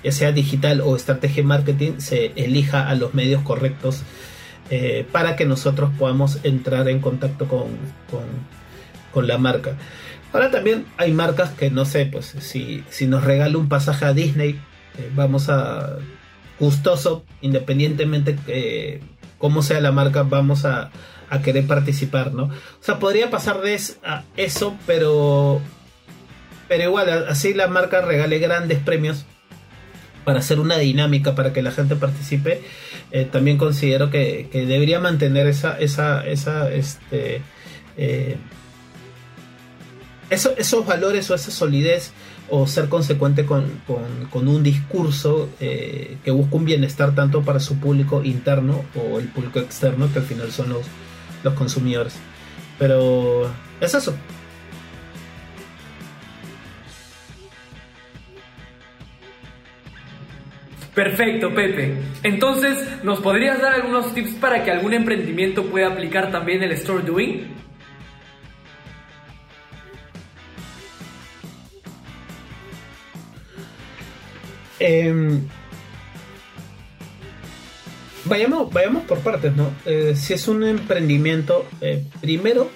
ya 0.03 0.11
sea 0.11 0.31
digital 0.31 0.81
o 0.81 0.95
estrategia 0.95 1.41
de 1.41 1.47
marketing, 1.47 1.93
se 1.97 2.31
elija 2.35 2.87
a 2.89 2.95
los 2.95 3.13
medios 3.13 3.41
correctos 3.41 4.03
para 5.11 5.35
que 5.35 5.45
nosotros 5.45 5.91
podamos 5.97 6.39
entrar 6.43 6.89
en 6.89 6.99
contacto 6.99 7.47
con, 7.47 7.67
con 9.11 9.27
la 9.27 9.37
marca. 9.37 9.77
Ahora 10.35 10.51
también 10.51 10.85
hay 10.97 11.13
marcas 11.13 11.51
que 11.51 11.71
no 11.71 11.85
sé, 11.85 12.05
pues 12.07 12.35
si, 12.39 12.83
si 12.89 13.07
nos 13.07 13.23
regala 13.23 13.57
un 13.57 13.69
pasaje 13.69 14.03
a 14.03 14.13
Disney, 14.13 14.59
eh, 14.97 15.11
vamos 15.15 15.49
a 15.49 15.97
gustoso, 16.59 17.25
independientemente 17.41 18.35
que 18.35 19.01
cómo 19.37 19.61
sea 19.61 19.81
la 19.81 19.91
marca, 19.91 20.23
vamos 20.23 20.65
a, 20.65 20.91
querer 21.43 21.67
participar, 21.67 22.33
¿no? 22.33 22.43
O 22.43 22.79
sea, 22.79 22.97
podría 22.97 23.29
pasar 23.29 23.59
de 23.59 23.77
eso, 24.37 24.77
pero 24.87 25.59
pero 26.69 26.83
igual, 26.83 27.27
así 27.27 27.53
la 27.53 27.67
marca 27.67 27.99
regale 27.99 28.39
grandes 28.39 28.79
premios 28.79 29.25
para 30.23 30.39
hacer 30.39 30.59
una 30.59 30.77
dinámica 30.77 31.35
para 31.35 31.53
que 31.53 31.61
la 31.61 31.71
gente 31.71 31.95
participe. 31.95 32.61
Eh, 33.11 33.27
también 33.31 33.57
considero 33.57 34.09
que, 34.09 34.49
debería 34.51 34.99
mantener 34.99 35.47
esa, 35.47 35.79
esa, 35.79 36.25
esa, 36.25 36.71
este, 36.71 37.41
eh, 37.97 38.37
esos 40.29 40.85
valores 40.85 41.29
o 41.29 41.35
esa 41.35 41.51
solidez 41.51 42.11
o 42.49 42.67
ser 42.67 42.89
consecuente 42.89 43.45
con, 43.45 43.65
un 44.33 44.63
discurso 44.63 45.49
eh, 45.59 46.17
que 46.23 46.31
busca 46.31 46.55
un 46.55 46.65
bienestar 46.65 47.15
tanto 47.15 47.41
para 47.41 47.59
su 47.59 47.79
público 47.79 48.23
interno 48.23 48.83
o 48.95 49.19
el 49.19 49.27
público 49.27 49.59
externo, 49.59 50.11
que 50.11 50.19
al 50.19 50.25
final 50.25 50.51
son 50.51 50.69
los, 50.69 50.85
los 51.43 51.53
consumidores. 51.53 52.15
Pero 52.77 53.49
es 53.81 53.93
eso. 53.93 54.15
Perfecto, 60.95 61.53
Pepe. 61.53 61.97
Entonces, 62.23 62.77
¿nos 63.03 63.19
podrías 63.19 63.61
dar 63.61 63.73
algunos 63.73 64.13
tips 64.13 64.35
para 64.35 64.63
que 64.63 64.71
algún 64.71 64.93
emprendimiento 64.93 65.65
pueda 65.65 65.87
aplicar 65.87 66.31
también 66.31 66.63
el 66.63 66.71
store 66.71 67.03
doing? 67.03 67.64
Em, 74.79 75.47
vayamos, 78.25 78.71
vayamos 78.71 79.03
por 79.03 79.19
partes, 79.19 79.55
¿no? 79.55 79.71
Eh, 79.85 80.13
si 80.15 80.33
es 80.33 80.47
un 80.47 80.63
emprendimiento, 80.63 81.65
eh, 81.81 82.03
primero, 82.21 82.69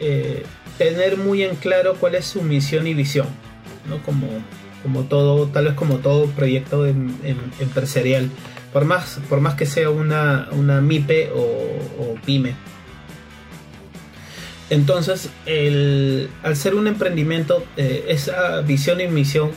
eh, 0.00 0.44
tener 0.78 1.18
muy 1.18 1.42
en 1.42 1.56
claro 1.56 1.96
cuál 2.00 2.14
es 2.14 2.26
su 2.26 2.42
misión 2.42 2.86
y 2.86 2.94
visión, 2.94 3.26
¿no? 3.88 4.02
Como, 4.02 4.26
como 4.82 5.02
todo, 5.04 5.48
tal 5.48 5.66
vez 5.66 5.74
como 5.74 5.98
todo 5.98 6.26
proyecto 6.26 6.86
empresarial, 6.86 8.30
por 8.72 8.84
más, 8.84 9.20
por 9.28 9.40
más 9.40 9.54
que 9.54 9.66
sea 9.66 9.90
una, 9.90 10.48
una 10.52 10.80
MIPE 10.80 11.30
o, 11.34 12.14
PYME. 12.24 12.54
Entonces, 14.70 15.28
al 16.42 16.56
ser 16.56 16.74
un 16.74 16.86
emprendimiento, 16.86 17.62
esa 17.76 18.62
visión 18.62 19.02
y 19.02 19.08
misión 19.08 19.50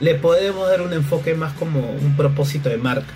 le 0.00 0.14
podemos 0.14 0.68
dar 0.68 0.82
un 0.82 0.92
enfoque 0.92 1.34
más 1.34 1.52
como 1.54 1.80
un 1.80 2.16
propósito 2.16 2.68
de 2.68 2.76
marca, 2.76 3.12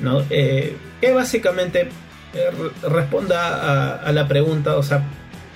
¿no? 0.00 0.22
Eh, 0.30 0.76
que 1.00 1.12
básicamente 1.12 1.88
eh, 2.34 2.50
responda 2.88 3.96
a, 3.96 4.12
la 4.12 4.26
pregunta, 4.26 4.76
o 4.76 4.82
sea, 4.82 5.04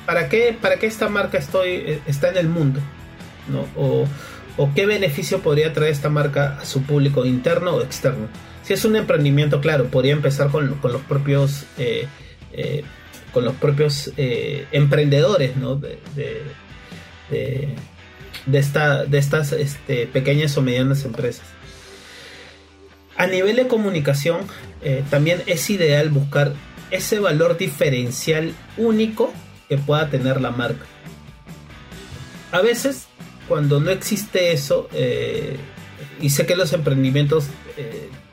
¿para 0.05 0.29
qué, 0.29 0.57
para 0.61 0.77
qué 0.77 0.87
esta 0.87 1.09
marca 1.09 1.39
estoy, 1.39 1.71
eh, 1.71 2.01
está 2.07 2.29
en 2.29 2.37
el 2.37 2.49
mundo? 2.49 2.81
¿no? 3.49 3.67
O, 3.77 4.07
qué 4.75 4.87
beneficio 4.87 5.41
podría 5.41 5.73
traer 5.73 5.93
esta 5.93 6.09
marca 6.09 6.59
a 6.61 6.65
su 6.65 6.83
público 6.83 7.27
interno 7.27 7.73
o 7.73 7.83
externo. 7.83 8.29
Si 8.63 8.73
es 8.73 8.85
un 8.85 8.97
emprendimiento, 8.97 9.61
claro, 9.61 9.87
podría 9.89 10.13
empezar 10.13 10.49
con, 10.49 10.75
con 10.77 10.93
los 10.93 11.03
propios 11.03 11.67
con 13.33 13.45
los 13.45 13.55
propios 13.57 14.13
emprendedores 14.17 15.57
¿no? 15.57 15.77
de, 15.77 16.01
esta, 18.53 19.05
de 19.05 19.19
estas 19.19 19.53
este, 19.53 20.07
pequeñas 20.07 20.57
o 20.57 20.63
medianas 20.63 21.05
empresas. 21.05 21.45
A 23.17 23.27
nivel 23.27 23.57
de 23.57 23.67
comunicación, 23.67 24.43
también 25.09 25.43
es 25.47 25.71
ideal 25.71 26.11
buscar 26.11 26.53
ese 26.91 27.19
valor 27.19 27.57
diferencial 27.57 28.53
único 28.77 29.33
que 29.69 29.79
pueda 29.79 30.11
tener 30.11 30.41
la 30.41 30.51
marca. 30.51 30.85
A 32.53 32.61
veces, 32.61 33.07
cuando 33.49 33.81
no 33.81 33.91
existe 33.91 34.53
eso, 34.53 34.91
y 36.21 36.29
sé 36.29 36.45
que 36.45 36.57
los 36.57 36.75
emprendimientos 36.75 37.47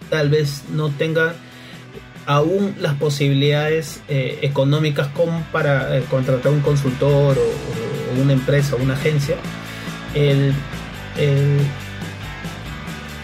tal 0.10 0.30
vez 0.30 0.63
no 0.69 0.89
tengan 0.89 1.34
aún 2.26 2.76
las 2.80 2.93
posibilidades 2.95 4.02
eh, 4.08 4.39
económicas 4.41 5.08
como 5.10 5.41
para 5.52 5.97
eh, 5.97 6.04
contratar 6.10 6.52
un 6.52 6.62
consultor 6.62 7.38
o, 7.38 8.21
una 8.21 8.34
empresa 8.34 8.76
o 8.76 8.78
una 8.78 8.93
agencia. 8.93 9.36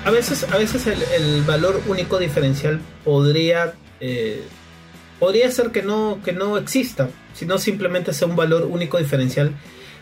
A 0.05 0.11
veces, 0.11 0.43
a 0.51 0.57
veces 0.57 0.87
el, 0.87 1.43
valor 1.43 1.81
único 1.87 2.19
diferencial 2.19 2.79
podría, 3.03 3.73
eh, 3.99 4.43
podría 5.19 5.51
ser 5.51 5.71
que 5.71 5.81
no, 5.81 6.19
que 6.23 6.31
no 6.31 6.57
exista, 6.57 7.09
sino 7.33 7.57
simplemente 7.57 8.13
sea 8.13 8.27
un 8.27 8.35
valor 8.35 8.63
único 8.65 8.97
diferencial 8.97 9.51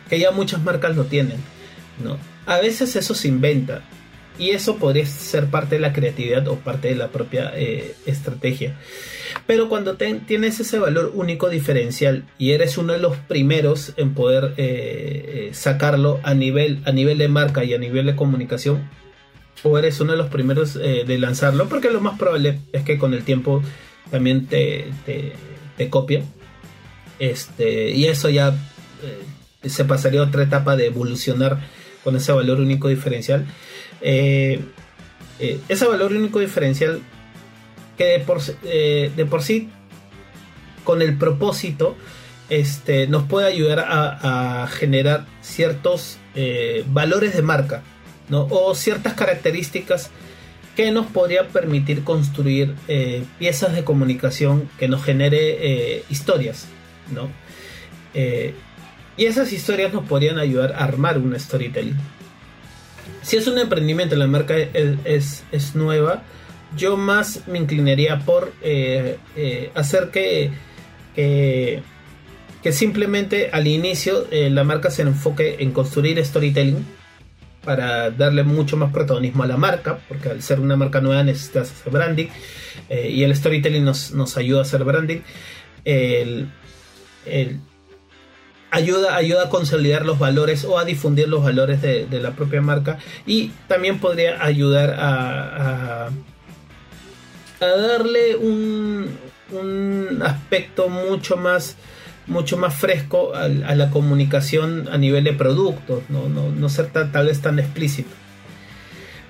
que 0.10 0.19
ya 0.19 0.32
muchas 0.32 0.62
marcas 0.63 0.95
lo 0.95 1.06
tienen. 1.06 1.38
¿no? 2.04 2.17
A 2.45 2.60
veces 2.60 2.95
eso 2.95 3.13
se 3.13 3.28
inventa 3.28 3.82
y 4.39 4.52
eso 4.52 4.78
podría 4.78 5.06
ser 5.06 5.47
parte 5.47 5.76
de 5.76 5.82
la 5.82 5.93
creatividad 5.93 6.47
o 6.47 6.56
parte 6.56 6.89
de 6.89 6.95
la 6.95 7.10
propia 7.10 7.52
eh, 7.56 7.95
estrategia. 8.06 8.78
Pero 9.45 9.69
cuando 9.69 9.95
tienes 9.95 10.60
ese 10.60 10.80
valor 10.80 11.12
único 11.13 11.50
diferencial 11.50 12.26
y 12.38 12.52
eres 12.52 12.78
uno 12.78 12.93
de 12.93 13.00
los 13.00 13.17
primeros 13.17 13.93
en 13.97 14.13
poder 14.13 14.54
eh, 14.58 15.47
eh, 15.50 15.50
sacarlo 15.54 16.19
a 16.23 16.34
nivel, 16.34 16.82
a 16.86 16.91
nivel 16.91 17.17
de 17.17 17.28
marca 17.28 17.63
y 17.63 17.73
a 17.73 17.78
nivel 17.78 18.06
de 18.06 18.15
comunicación, 18.15 18.89
o 19.63 19.78
eres 19.78 20.00
uno 20.00 20.12
de 20.12 20.17
los 20.19 20.28
primeros 20.28 20.76
de 20.76 21.17
lanzarlo, 21.17 21.67
porque 21.67 21.89
lo 21.89 22.00
más 22.00 22.19
probable 22.19 22.60
es 22.73 22.84
que 22.84 23.00
con 23.00 23.15
el 23.15 23.23
tiempo 23.23 23.63
también 24.12 24.45
te, 24.45 24.86
te. 25.06 25.34
Este, 27.19 27.89
y 27.91 28.06
eso 28.06 28.30
ya 28.30 28.56
se 29.63 29.86
pasaría 29.86 30.21
a 30.21 30.23
otra 30.23 30.43
etapa 30.43 30.76
de 30.76 30.86
evolucionar 30.86 31.60
con 32.04 32.15
ese 32.15 32.32
valor 32.32 32.60
único 32.60 32.88
diferencial. 32.88 33.45
Eh, 34.01 34.62
eh, 35.39 35.60
ese 35.67 35.86
valor 35.86 36.13
único 36.13 36.39
diferencial 36.39 37.01
que 37.97 38.05
de 38.05 38.19
por, 38.19 38.39
eh, 38.63 39.12
de 39.15 39.25
por 39.25 39.43
sí, 39.43 39.69
con 40.83 41.01
el 41.01 41.17
propósito, 41.17 41.95
este, 42.49 43.07
nos 43.07 43.23
puede 43.23 43.47
ayudar 43.47 43.86
a, 43.88 44.67
generar 44.67 45.25
ciertos 45.41 46.17
valores 46.88 47.36
de 47.36 47.41
marca 47.41 47.81
¿no? 48.29 48.47
o 48.51 48.75
ciertas 48.75 49.15
características 49.15 50.12
que 50.75 50.91
nos 50.91 51.07
podría 51.07 51.47
permitir 51.47 52.03
construir 52.03 52.75
piezas 53.39 53.73
de 53.73 53.83
comunicación 53.83 54.69
que 54.77 54.88
nos 54.88 55.03
genere 55.03 56.03
historias. 56.10 56.67
¿no? 57.12 57.29
y 58.13 59.25
esas 59.25 59.51
historias 59.51 59.91
nos 59.91 60.05
podrían 60.07 60.38
ayudar 60.38 60.73
a 60.73 60.83
armar 60.86 61.17
un 61.17 61.38
storytelling 61.38 61.97
si 63.22 63.36
es 63.38 63.48
un 63.48 63.58
emprendimiento, 63.58 64.15
la 64.15 64.28
marca 64.28 64.56
es, 64.58 65.43
es, 65.52 65.76
nueva, 65.76 66.24
yo 66.76 66.98
más 66.98 67.48
me 67.48 67.58
inclinaría 67.58 68.20
por 68.20 68.54
eh, 68.62 69.17
eh, 69.36 69.72
hacer 69.76 70.12
que, 70.12 70.52
que, 71.15 71.82
simplemente 72.72 73.50
al 73.54 73.67
inicio 73.67 74.28
eh, 74.30 74.50
la 74.50 74.65
marca 74.65 74.91
se 74.91 75.02
enfoque 75.02 75.58
en 75.60 75.72
construir 75.72 76.24
storytelling 76.24 76.86
para 77.63 78.12
darle 78.12 78.43
mucho 78.43 78.78
más 78.78 78.91
protagonismo 78.91 79.43
a 79.43 79.48
la 79.48 79.58
marca, 79.58 80.00
porque 80.08 80.30
al 80.30 80.41
ser 80.41 80.60
una 80.60 80.76
marca 80.76 81.02
nueva 81.02 81.24
necesitas 81.24 81.72
hacer 81.72 81.91
branding 81.91 82.28
y 82.89 83.24
el 83.24 83.36
storytelling 83.36 83.84
nos, 83.84 84.12
nos, 84.12 84.38
ayuda 84.38 84.60
a 84.60 84.62
hacer 84.62 84.86
branding. 84.86 85.20
el, 85.84 86.50
ayuda, 88.71 89.15
ayuda 89.15 89.45
a 89.45 89.49
consolidar 89.49 90.06
los 90.06 90.19
valores 90.19 90.65
o 90.65 90.77
a 90.77 90.86
difundir 90.86 91.27
los 91.27 91.43
valores 91.43 91.82
de, 91.82 92.08
la 92.19 92.32
propia 92.32 92.62
marca 92.62 92.97
y 93.25 93.51
también 93.67 93.99
podría 93.99 94.43
ayudar 94.43 94.95
a, 94.99 96.10
a, 97.60 97.65
darle 97.65 98.36
un, 98.36 99.10
un, 99.51 100.21
aspecto 100.23 100.89
mucho 100.89 101.38
más 101.38 101.75
mucho 102.27 102.58
más 102.58 102.75
fresco 102.75 103.34
a, 103.34 103.47
la 103.47 103.89
comunicación 103.89 104.89
a 104.91 104.97
nivel 104.97 105.23
de 105.23 105.32
productos, 105.32 106.03
no, 106.10 106.27
no, 106.27 106.49
no 106.49 106.69
ser 106.69 106.88
tal 106.88 107.25
vez 107.25 107.41
tan 107.41 107.58
explícito. 107.58 108.10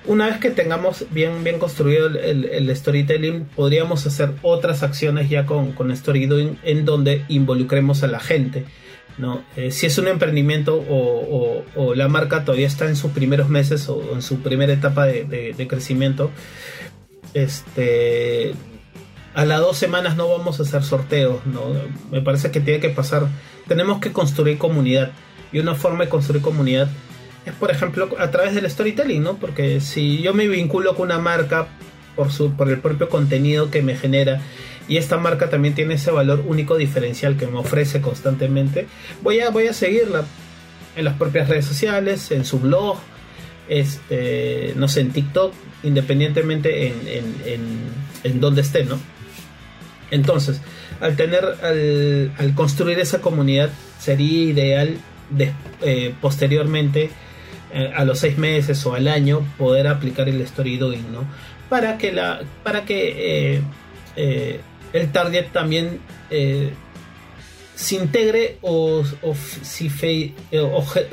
Una 0.08 0.28
vez 0.28 0.38
que 0.38 0.50
tengamos 0.50 1.06
bien, 1.12 1.44
bien 1.44 1.60
construido 1.60 2.08
el, 2.08 2.46
el, 2.46 2.76
storytelling, 2.76 3.44
podríamos 3.56 4.08
hacer 4.08 4.32
otras 4.42 4.82
acciones 4.82 5.30
ya 5.30 5.46
con, 5.46 5.74
con 5.74 5.96
storytelling 5.96 6.58
en 6.64 6.86
donde 6.86 7.24
involucremos 7.28 8.02
a 8.02 8.08
la 8.08 8.20
gente 8.20 8.66
¿no? 9.18 9.44
Eh, 9.56 9.72
si 9.72 9.86
es 9.86 9.98
un 9.98 10.08
emprendimiento 10.08 10.84
o, 10.90 11.64
la 11.96 12.08
marca 12.08 12.44
todavía 12.44 12.68
está 12.68 12.88
en 12.88 12.96
sus 12.96 13.12
primeros 13.12 13.50
meses 13.50 13.88
o 13.90 14.14
en 14.14 14.22
su 14.22 14.40
primera 14.40 14.74
etapa 14.74 15.06
de, 15.06 15.68
crecimiento, 15.68 16.32
este, 17.34 18.54
a 19.34 19.46
las 19.46 19.60
dos 19.60 19.78
semanas 19.78 20.16
no 20.16 20.30
vamos 20.30 20.60
a 20.60 20.64
hacer 20.64 20.84
sorteos, 20.84 21.46
¿no? 21.46 21.62
Me 22.12 22.22
parece 22.22 22.52
que 22.52 22.60
tiene 22.60 22.80
que 22.80 22.90
pasar, 22.90 23.28
tenemos 23.68 24.00
que 24.00 24.12
construir 24.12 24.58
comunidad 24.58 25.12
y 25.52 25.60
una 25.60 25.76
forma 25.76 26.06
de 26.06 26.10
construir 26.10 26.42
comunidad 26.42 26.90
es, 27.46 27.54
por 27.54 27.72
ejemplo, 27.72 28.10
a 28.20 28.30
través 28.30 28.54
del 28.56 28.70
storytelling, 28.70 29.24
¿no? 29.24 29.38
Porque 29.38 29.80
si 29.80 30.22
yo 30.22 30.34
me 30.34 30.48
vinculo 30.48 30.96
con 30.96 31.06
una 31.06 31.20
marca 31.20 31.68
por, 32.16 32.32
su, 32.32 32.52
por 32.52 32.70
el 32.70 32.80
propio 32.80 33.10
contenido 33.10 33.72
que 33.72 33.82
me 33.82 33.96
genera 33.96 34.42
y 34.88 34.98
esta 34.98 35.18
marca 35.18 35.50
también 35.50 35.76
tiene 35.76 35.96
ese 35.96 36.12
valor 36.12 36.44
único 36.46 36.78
diferencial 36.78 37.38
que 37.38 37.48
me 37.48 37.58
ofrece 37.58 38.02
constantemente, 38.02 38.88
voy 39.22 39.42
a, 39.42 39.50
voy 39.50 39.68
a 39.68 39.74
seguirla 39.74 40.26
en 40.96 41.06
las 41.06 41.16
propias 41.16 41.50
redes 41.50 41.66
sociales, 41.66 42.32
en 42.32 42.46
su 42.46 42.60
blog, 42.60 42.98
este, 43.68 44.74
no 44.76 44.88
sé, 44.88 45.02
en 45.02 45.12
TikTok, 45.12 45.54
independientemente 45.84 46.88
en, 46.88 47.28
en, 48.24 48.40
donde 48.40 48.62
esté, 48.62 48.84
¿no? 48.84 49.00
Entonces, 50.10 50.62
al 51.02 51.16
tener, 51.16 51.44
al, 51.46 52.54
construir 52.56 53.00
esa 53.00 53.22
comunidad, 53.22 53.70
sería 54.00 54.44
ideal 54.44 54.98
de, 55.30 55.52
eh, 55.82 56.16
posteriormente, 56.22 57.10
eh, 57.74 57.92
a 57.96 58.06
los 58.06 58.20
seis 58.20 58.38
meses 58.38 58.84
o 58.86 58.96
al 58.96 59.08
año, 59.08 59.46
poder 59.58 59.88
aplicar 59.88 60.30
el 60.30 60.42
story 60.42 60.78
doing, 60.78 61.12
¿no? 61.12 61.26
Para 61.70 61.98
que 61.98 62.14
la, 62.14 62.42
para 62.64 62.86
que 62.86 63.62
eh, 64.16 64.62
el 64.98 65.12
target 65.12 65.52
también 65.52 66.00
eh, 66.30 66.72
se 67.76 67.96
integre 67.96 68.58
o, 68.62 69.02
eh, 69.02 70.34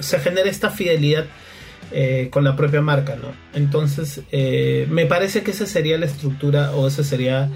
se 0.01 0.19
genere 0.19 0.51
esta 0.51 0.71
fidelidad 0.71 1.27
eh, 1.93 2.29
con 2.31 2.45
la 2.45 2.57
propia 2.57 2.81
marca, 2.81 3.17
¿no? 3.17 3.33
Entonces, 3.53 4.23
me 4.89 5.07
parece 5.07 5.43
que 5.43 5.51
esa 5.51 5.67
sería 5.67 5.99
la 5.99 6.07
estructura 6.07 6.73
o 6.73 6.89
ese 6.89 7.05
sería 7.05 7.51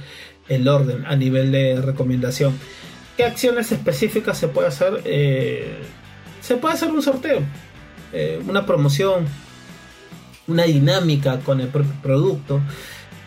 el 0.48 0.68
orden 0.68 1.04
a 1.06 1.16
nivel 1.16 1.50
de 1.50 1.80
recomendación. 1.80 2.58
¿Qué 3.16 3.24
acciones 3.24 3.72
específicas 3.72 4.38
se 4.38 4.48
puede 4.48 4.68
hacer? 4.68 5.02
se 6.40 6.56
puede 6.56 6.74
hacer 6.74 6.90
un 6.90 7.02
sorteo, 7.02 7.40
una 8.46 8.64
promoción, 8.64 9.26
una 10.46 10.64
dinámica 10.64 11.40
con 11.40 11.60
el 11.60 11.68
propio 11.68 11.94
producto. 12.02 12.60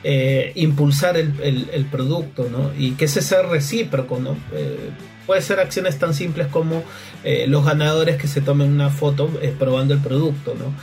Eh, 0.03 0.53
impulsar 0.55 1.15
el, 1.15 1.87
producto, 1.91 2.49
¿no? 2.51 2.71
Y 2.75 2.93
que 2.93 3.05
ese 3.05 3.21
sea 3.21 3.43
recíproco, 3.43 4.19
¿no? 4.19 4.35
Eh, 4.51 4.89
puede 5.27 5.43
ser 5.43 5.59
acciones 5.59 5.99
tan 5.99 6.15
simples 6.15 6.47
como 6.47 6.83
eh, 7.23 7.45
los 7.47 7.63
ganadores 7.63 8.17
que 8.17 8.27
se 8.27 8.41
tomen 8.41 8.71
una 8.71 8.89
foto 8.89 9.29
probando 9.59 9.93
el 9.93 9.99
producto, 9.99 10.55
¿no? 10.55 10.73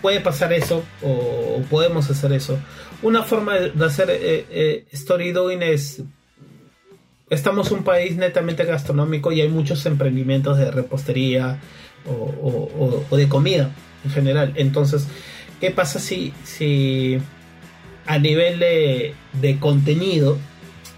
puede 0.00 0.20
pasar 0.20 0.52
eso 0.52 0.82
o, 1.02 1.62
podemos 1.70 2.10
hacer 2.10 2.32
eso. 2.32 2.58
Una 3.02 3.22
forma 3.22 3.54
de 3.56 3.84
hacer 3.84 4.10
story 4.90 5.30
doing 5.30 5.62
es 5.62 6.02
estamos 7.30 7.70
un 7.70 7.84
país 7.84 8.16
netamente 8.16 8.64
gastronómico 8.64 9.30
y 9.30 9.42
hay 9.42 9.48
muchos 9.48 9.86
emprendimientos 9.86 10.58
de 10.58 10.72
repostería 10.72 11.60
o, 12.04 13.04
o 13.08 13.16
de 13.16 13.28
comida 13.28 13.70
en 14.04 14.10
general. 14.10 14.52
Entonces, 14.56 15.06
¿Qué 15.62 15.70
pasa 15.70 16.00
si, 16.00 16.34
si 16.42 17.18
a 18.04 18.18
nivel 18.18 18.58
de, 18.58 19.14
contenido, 19.60 20.36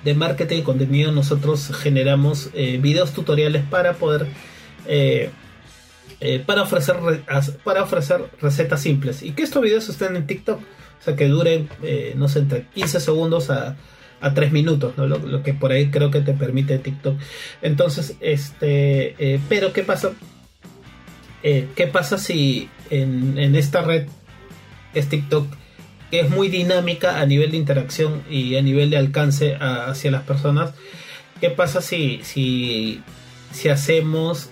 de 0.05 0.15
marketing 0.15 0.57
de 0.57 0.63
contenido, 0.63 1.13
nosotros 1.13 1.71
generamos 1.83 2.49
eh, 2.55 2.79
videos 2.81 3.13
tutoriales 3.13 3.63
para 3.63 3.93
poder 3.93 4.27
eh, 4.87 5.29
eh, 6.21 6.43
para 6.47 6.63
ofrecer 6.63 6.97
para 7.63 7.83
ofrecer 7.83 8.25
recetas 8.41 8.81
simples 8.81 9.23
y 9.23 9.33
que 9.33 9.43
estos 9.43 9.63
videos 9.63 9.87
estén 9.91 10.17
en 10.17 10.27
TikTok. 10.27 10.59
O 10.59 11.05
sea, 11.05 11.15
que 11.15 11.29
dure, 11.29 11.67
eh, 11.83 12.15
no 12.17 12.29
sé, 12.29 12.39
entre 12.39 12.67
15 12.69 13.01
segundos 13.01 13.51
a, 13.51 13.77
a 14.23 14.33
3 14.33 14.51
minutos, 14.51 14.95
¿no? 14.97 15.07
Lo, 15.07 15.43
que 15.43 15.53
por 15.53 15.73
ahí 15.73 15.91
creo 15.91 16.11
que 16.11 16.21
te 16.21 16.33
permite 16.33 16.79
TikTok. 16.79 17.19
Entonces, 17.61 18.17
este, 18.21 19.39
pero 19.47 19.75
¿qué 19.75 19.83
pasa? 19.83 20.13
¿Qué 21.43 21.91
pasa 21.93 22.17
si 22.17 22.71
en, 22.89 23.37
en 23.37 23.57
esta 23.57 23.83
red 23.83 24.07
es 25.01 25.09
TikTok? 25.09 25.47
que 26.11 26.21
es 26.21 26.31
muy 26.31 26.49
dinámica 26.49 27.19
a 27.19 27.27
nivel 27.27 27.51
de 27.51 27.57
interacción 27.57 28.23
y 28.31 28.55
a 28.57 28.63
nivel 28.63 28.91
de 28.91 28.99
alcance 28.99 29.57
hacia 29.59 30.11
las 30.13 30.23
personas. 30.23 30.73
¿Qué 31.41 31.51
pasa 31.51 31.81
si, 31.81 32.21
si, 32.23 33.03
si 33.51 33.69
hacemos 33.69 34.51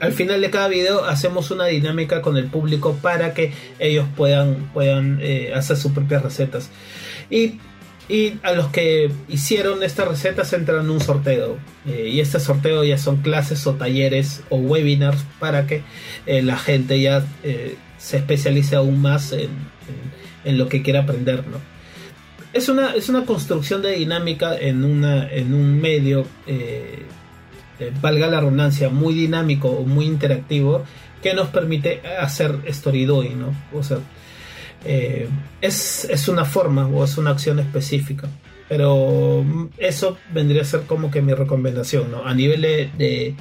al 0.00 0.12
final 0.12 0.40
de 0.40 0.50
cada 0.50 0.68
video 0.68 1.04
hacemos 1.04 1.50
una 1.50 1.66
dinámica 1.66 2.22
con 2.22 2.36
el 2.36 2.46
público 2.46 2.96
para 3.02 3.34
que 3.34 3.52
ellos 3.78 4.06
puedan, 4.16 4.70
puedan 4.72 5.18
eh, 5.20 5.52
hacer 5.54 5.76
sus 5.76 5.92
propias 5.92 6.22
recetas. 6.22 6.70
Y, 7.30 7.58
a 8.42 8.52
los 8.52 8.68
que 8.68 9.10
hicieron 9.28 9.82
estas 9.82 10.08
recetas 10.08 10.52
entran 10.52 10.84
en 10.84 10.90
un 10.90 11.00
sorteo. 11.00 11.58
Eh, 11.86 12.10
y 12.12 12.20
este 12.20 12.40
sorteo 12.40 12.84
ya 12.84 12.98
son 12.98 13.18
clases 13.18 13.66
o 13.66 13.74
talleres 13.74 14.42
o 14.48 14.56
webinars 14.56 15.24
para 15.38 15.66
que 15.66 15.82
eh, 16.26 16.42
la 16.42 16.56
gente 16.56 17.00
ya 17.00 17.24
se 17.98 18.16
especialice 18.16 18.76
aún 18.76 19.00
más 19.00 19.32
en, 19.32 19.48
lo 20.56 20.68
que 20.68 20.82
quiera 20.82 21.00
aprender. 21.00 21.46
¿no? 21.46 21.58
Es, 22.52 22.68
una, 22.68 22.94
es 22.94 23.08
una 23.08 23.26
construcción 23.26 23.82
de 23.82 23.92
dinámica 23.92 24.56
en, 24.56 24.84
una, 24.84 25.28
en 25.30 25.52
un 25.52 25.80
medio 25.80 26.26
eh, 27.80 27.92
valga 28.00 28.26
la 28.26 28.40
redundancia, 28.40 28.88
muy 28.88 29.14
dinámico 29.14 29.68
o 29.68 29.84
muy 29.84 30.06
interactivo 30.06 30.84
que 31.22 31.34
nos 31.34 31.48
permite 31.48 32.02
hacer 32.20 32.58
story 32.66 33.04
doing, 33.04 33.38
¿no? 33.38 33.54
O 33.72 33.82
sea, 33.82 33.98
eh, 34.84 35.28
es, 35.60 36.28
una 36.28 36.44
forma 36.44 36.86
o 36.86 37.04
es 37.04 37.18
una 37.18 37.30
acción 37.30 37.58
específica. 37.58 38.28
Pero 38.68 39.44
eso 39.78 40.18
vendría 40.32 40.62
a 40.62 40.64
ser 40.64 40.82
como 40.82 41.10
que 41.10 41.22
mi 41.22 41.32
recomendación, 41.32 42.10
¿no? 42.10 42.26
A 42.26 42.34
nivel 42.34 42.62
de, 42.62 43.34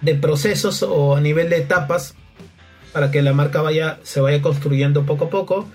de, 0.00 0.14
procesos 0.16 0.82
o 0.82 1.14
a 1.14 1.20
nivel 1.20 1.48
de 1.48 1.58
etapas, 1.58 2.14
para 2.92 3.10
que 3.10 3.22
la 3.22 3.32
marca 3.32 3.62
vaya, 3.62 4.00
se 4.02 4.20
vaya 4.20 4.42
construyendo 4.42 5.06
poco 5.06 5.26
a 5.26 5.30
poco. 5.30 5.68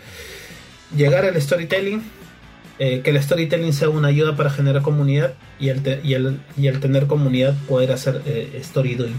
Llegar 0.95 1.23
al 1.23 1.41
storytelling, 1.41 2.03
eh, 2.79 3.01
que 3.01 3.11
el 3.11 3.23
storytelling 3.23 3.71
sea 3.71 3.89
una 3.89 4.09
ayuda 4.09 4.35
para 4.35 4.49
generar 4.49 4.81
comunidad 4.81 5.35
y 5.57 5.69
el, 5.69 6.01
y 6.03 6.67
el, 6.67 6.79
tener 6.81 7.07
comunidad 7.07 7.55
poder 7.69 7.93
hacer 7.93 8.21
eh, 8.25 8.59
storytelling. 8.61 9.15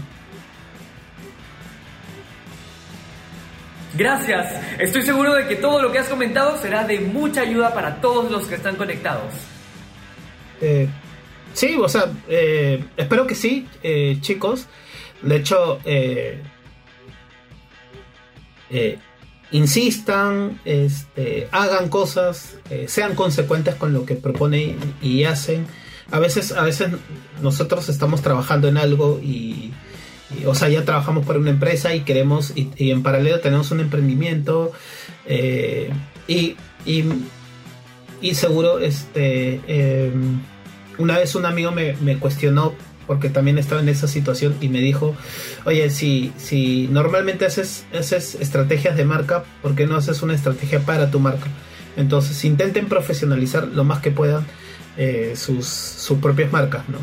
Gracias, 3.95 4.53
estoy 4.79 5.03
seguro 5.03 5.35
de 5.35 5.47
que 5.47 5.55
todo 5.55 5.81
lo 5.81 5.91
que 5.91 5.99
has 5.99 6.07
comentado 6.07 6.57
será 6.57 6.83
de 6.83 6.99
mucha 6.99 7.41
ayuda 7.41 7.73
para 7.73 8.01
todos 8.01 8.31
los 8.31 8.47
que 8.47 8.55
están 8.55 8.75
conectados. 8.75 9.33
Eh, 10.61 10.87
sí, 11.53 11.77
o 11.79 11.87
sea, 11.87 12.11
espero 12.97 13.27
que 13.27 13.35
sí, 13.35 13.67
chicos. 14.21 14.67
De 15.21 15.37
hecho, 15.37 15.79
insistan, 19.53 20.59
este, 20.65 21.47
hagan 21.51 21.87
cosas, 21.87 22.57
eh, 22.69 22.85
sean 22.89 23.15
consecuentes 23.15 23.75
con 23.75 23.93
lo 23.93 24.05
que 24.05 24.15
proponen 24.15 24.77
y 25.01 25.23
hacen. 25.23 25.67
A 26.11 26.19
veces, 26.19 26.51
a 26.51 26.63
veces 26.63 26.89
nosotros 27.41 27.87
estamos 27.87 28.21
trabajando 28.21 28.67
en 28.67 28.77
algo 28.77 29.19
y, 29.23 29.71
o 30.45 30.55
sea, 30.55 30.69
ya 30.69 30.85
trabajamos 30.85 31.25
para 31.25 31.39
una 31.39 31.49
empresa 31.49 31.93
y 31.95 32.01
queremos, 32.01 32.53
y, 32.55 32.91
en 32.91 33.03
paralelo 33.03 33.39
tenemos 33.39 33.71
un 33.71 33.79
emprendimiento 33.79 34.71
eh, 35.25 35.91
y, 36.27 36.55
y, 36.85 38.35
seguro, 38.35 38.79
este, 38.79 39.61
em, 39.67 40.41
una 40.97 41.17
vez 41.17 41.35
un 41.35 41.45
amigo 41.45 41.71
me, 41.71 41.95
me 41.97 42.17
cuestionó 42.17 42.73
porque 43.07 43.29
también 43.29 43.57
estaba 43.57 43.81
en 43.81 43.89
esa 43.89 44.07
situación 44.07 44.55
y 44.61 44.69
me 44.69 44.79
dijo, 44.79 45.15
oye, 45.65 45.89
si, 45.89 46.31
si 46.37 46.87
normalmente 46.89 47.45
haces, 47.45 47.85
haces 47.97 48.35
estrategias 48.35 48.95
de 48.95 49.05
marca, 49.05 49.43
¿por 49.61 49.75
qué 49.75 49.87
no 49.87 49.95
haces 49.95 50.21
una 50.21 50.33
estrategia 50.33 50.79
para 50.79 51.11
tu 51.11 51.19
marca? 51.19 51.47
Entonces 51.97 52.43
intenten 52.45 52.87
profesionalizar 52.87 53.67
lo 53.67 53.83
más 53.83 54.01
que 54.01 54.11
puedan 54.11 54.45
eh, 54.97 55.33
sus, 55.35 55.67
sus, 55.67 56.19
propias 56.19 56.51
marcas, 56.51 56.87
¿no? 56.89 56.97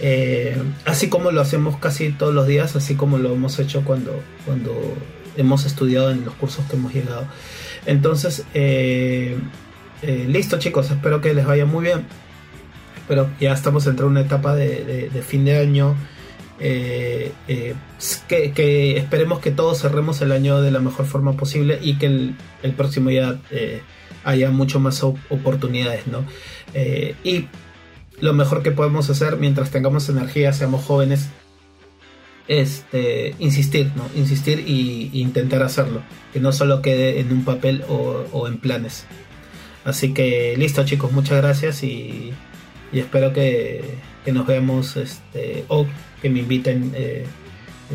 Eh, 0.00 0.56
así 0.84 1.08
como 1.08 1.30
lo 1.30 1.40
hacemos 1.40 1.76
casi 1.78 2.10
todos 2.10 2.34
los 2.34 2.46
días, 2.46 2.74
así 2.76 2.94
como 2.94 3.18
lo 3.18 3.32
hemos 3.34 3.58
hecho 3.58 3.82
cuando, 3.84 4.20
cuando 4.44 4.72
hemos 5.36 5.66
estudiado 5.66 6.10
en 6.10 6.24
los 6.24 6.34
cursos 6.34 6.64
que 6.66 6.76
hemos 6.76 6.92
llegado. 6.92 7.26
Entonces, 7.86 8.44
eh, 8.54 9.36
listo 10.02 10.58
chicos, 10.58 10.90
espero 10.90 11.20
que 11.20 11.34
les 11.34 11.46
vaya 11.46 11.64
muy 11.64 11.84
bien 11.84 12.04
pero 13.08 13.30
ya 13.40 13.52
estamos 13.52 13.86
entrando 13.86 14.06
en 14.06 14.10
una 14.12 14.20
etapa 14.22 14.54
de, 14.54 15.10
fin 15.26 15.44
de 15.44 15.58
año. 15.58 15.94
Eh, 16.60 17.32
eh, 17.48 17.74
que, 18.28 18.96
esperemos 18.96 19.40
que 19.40 19.50
todos 19.50 19.80
cerremos 19.80 20.20
el 20.22 20.32
año 20.32 20.62
de 20.62 20.70
la 20.70 20.78
mejor 20.78 21.06
forma 21.06 21.32
posible 21.32 21.78
y 21.82 21.96
que 21.96 22.06
el, 22.06 22.72
próximo 22.76 23.10
ya 23.10 23.38
eh, 23.50 23.82
haya 24.24 24.50
mucho 24.50 24.80
más 24.80 25.02
oportunidades, 25.02 26.06
¿no? 26.06 26.24
y 27.22 27.46
lo 28.20 28.32
mejor 28.32 28.62
que 28.62 28.70
podemos 28.70 29.10
hacer 29.10 29.36
mientras 29.36 29.70
tengamos 29.70 30.08
energía, 30.08 30.52
seamos 30.52 30.84
jóvenes, 30.84 31.28
este, 32.48 33.34
insistir, 33.38 33.90
¿no? 33.96 34.08
Insistir 34.14 34.64
y, 34.66 35.10
intentar 35.12 35.62
hacerlo, 35.62 36.02
que 36.32 36.40
no 36.40 36.52
solo 36.52 36.82
quede 36.82 37.20
en 37.20 37.32
un 37.32 37.44
papel 37.44 37.84
o, 37.88 38.46
en 38.46 38.58
planes. 38.58 39.06
Así 39.84 40.14
que 40.14 40.54
listo 40.56 40.84
chicos, 40.84 41.12
muchas 41.12 41.38
gracias 41.38 41.82
y 41.82 42.32
espero 42.92 43.32
que, 43.32 43.82
nos 44.32 44.46
veamos 44.46 44.96
este, 44.96 45.64
o 45.68 45.86
que 46.22 46.30
me 46.30 46.40
inviten 46.40 46.92
eh, 46.94 47.26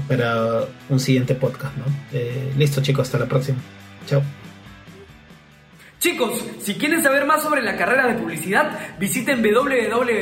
para 0.08 0.66
un 0.90 1.00
siguiente 1.00 1.36
podcast. 1.36 1.76
¿no? 1.78 1.86
Eh, 2.14 2.54
listo 2.58 2.82
chicos, 2.82 3.08
hasta 3.08 3.20
la 3.20 3.26
próxima. 3.26 3.58
Chao. 4.08 4.22
Chicos, 6.00 6.44
si 6.62 6.76
quieren 6.76 7.04
saber 7.04 7.26
más 7.26 7.44
sobre 7.44 7.62
la 7.62 7.76
carrera 7.76 8.08
de 8.08 8.14
publicidad, 8.14 8.98
visiten 8.98 9.44
www.idad.edu.p. 9.44 10.20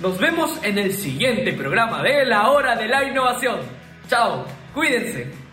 Nos 0.00 0.18
vemos 0.18 0.58
en 0.64 0.78
el 0.78 0.92
siguiente 0.92 1.52
programa 1.52 2.02
de 2.02 2.24
La 2.24 2.50
Hora 2.50 2.74
de 2.74 2.88
la 2.88 3.04
Innovación. 3.04 3.60
Chao, 4.08 4.44
cuídense. 4.74 5.43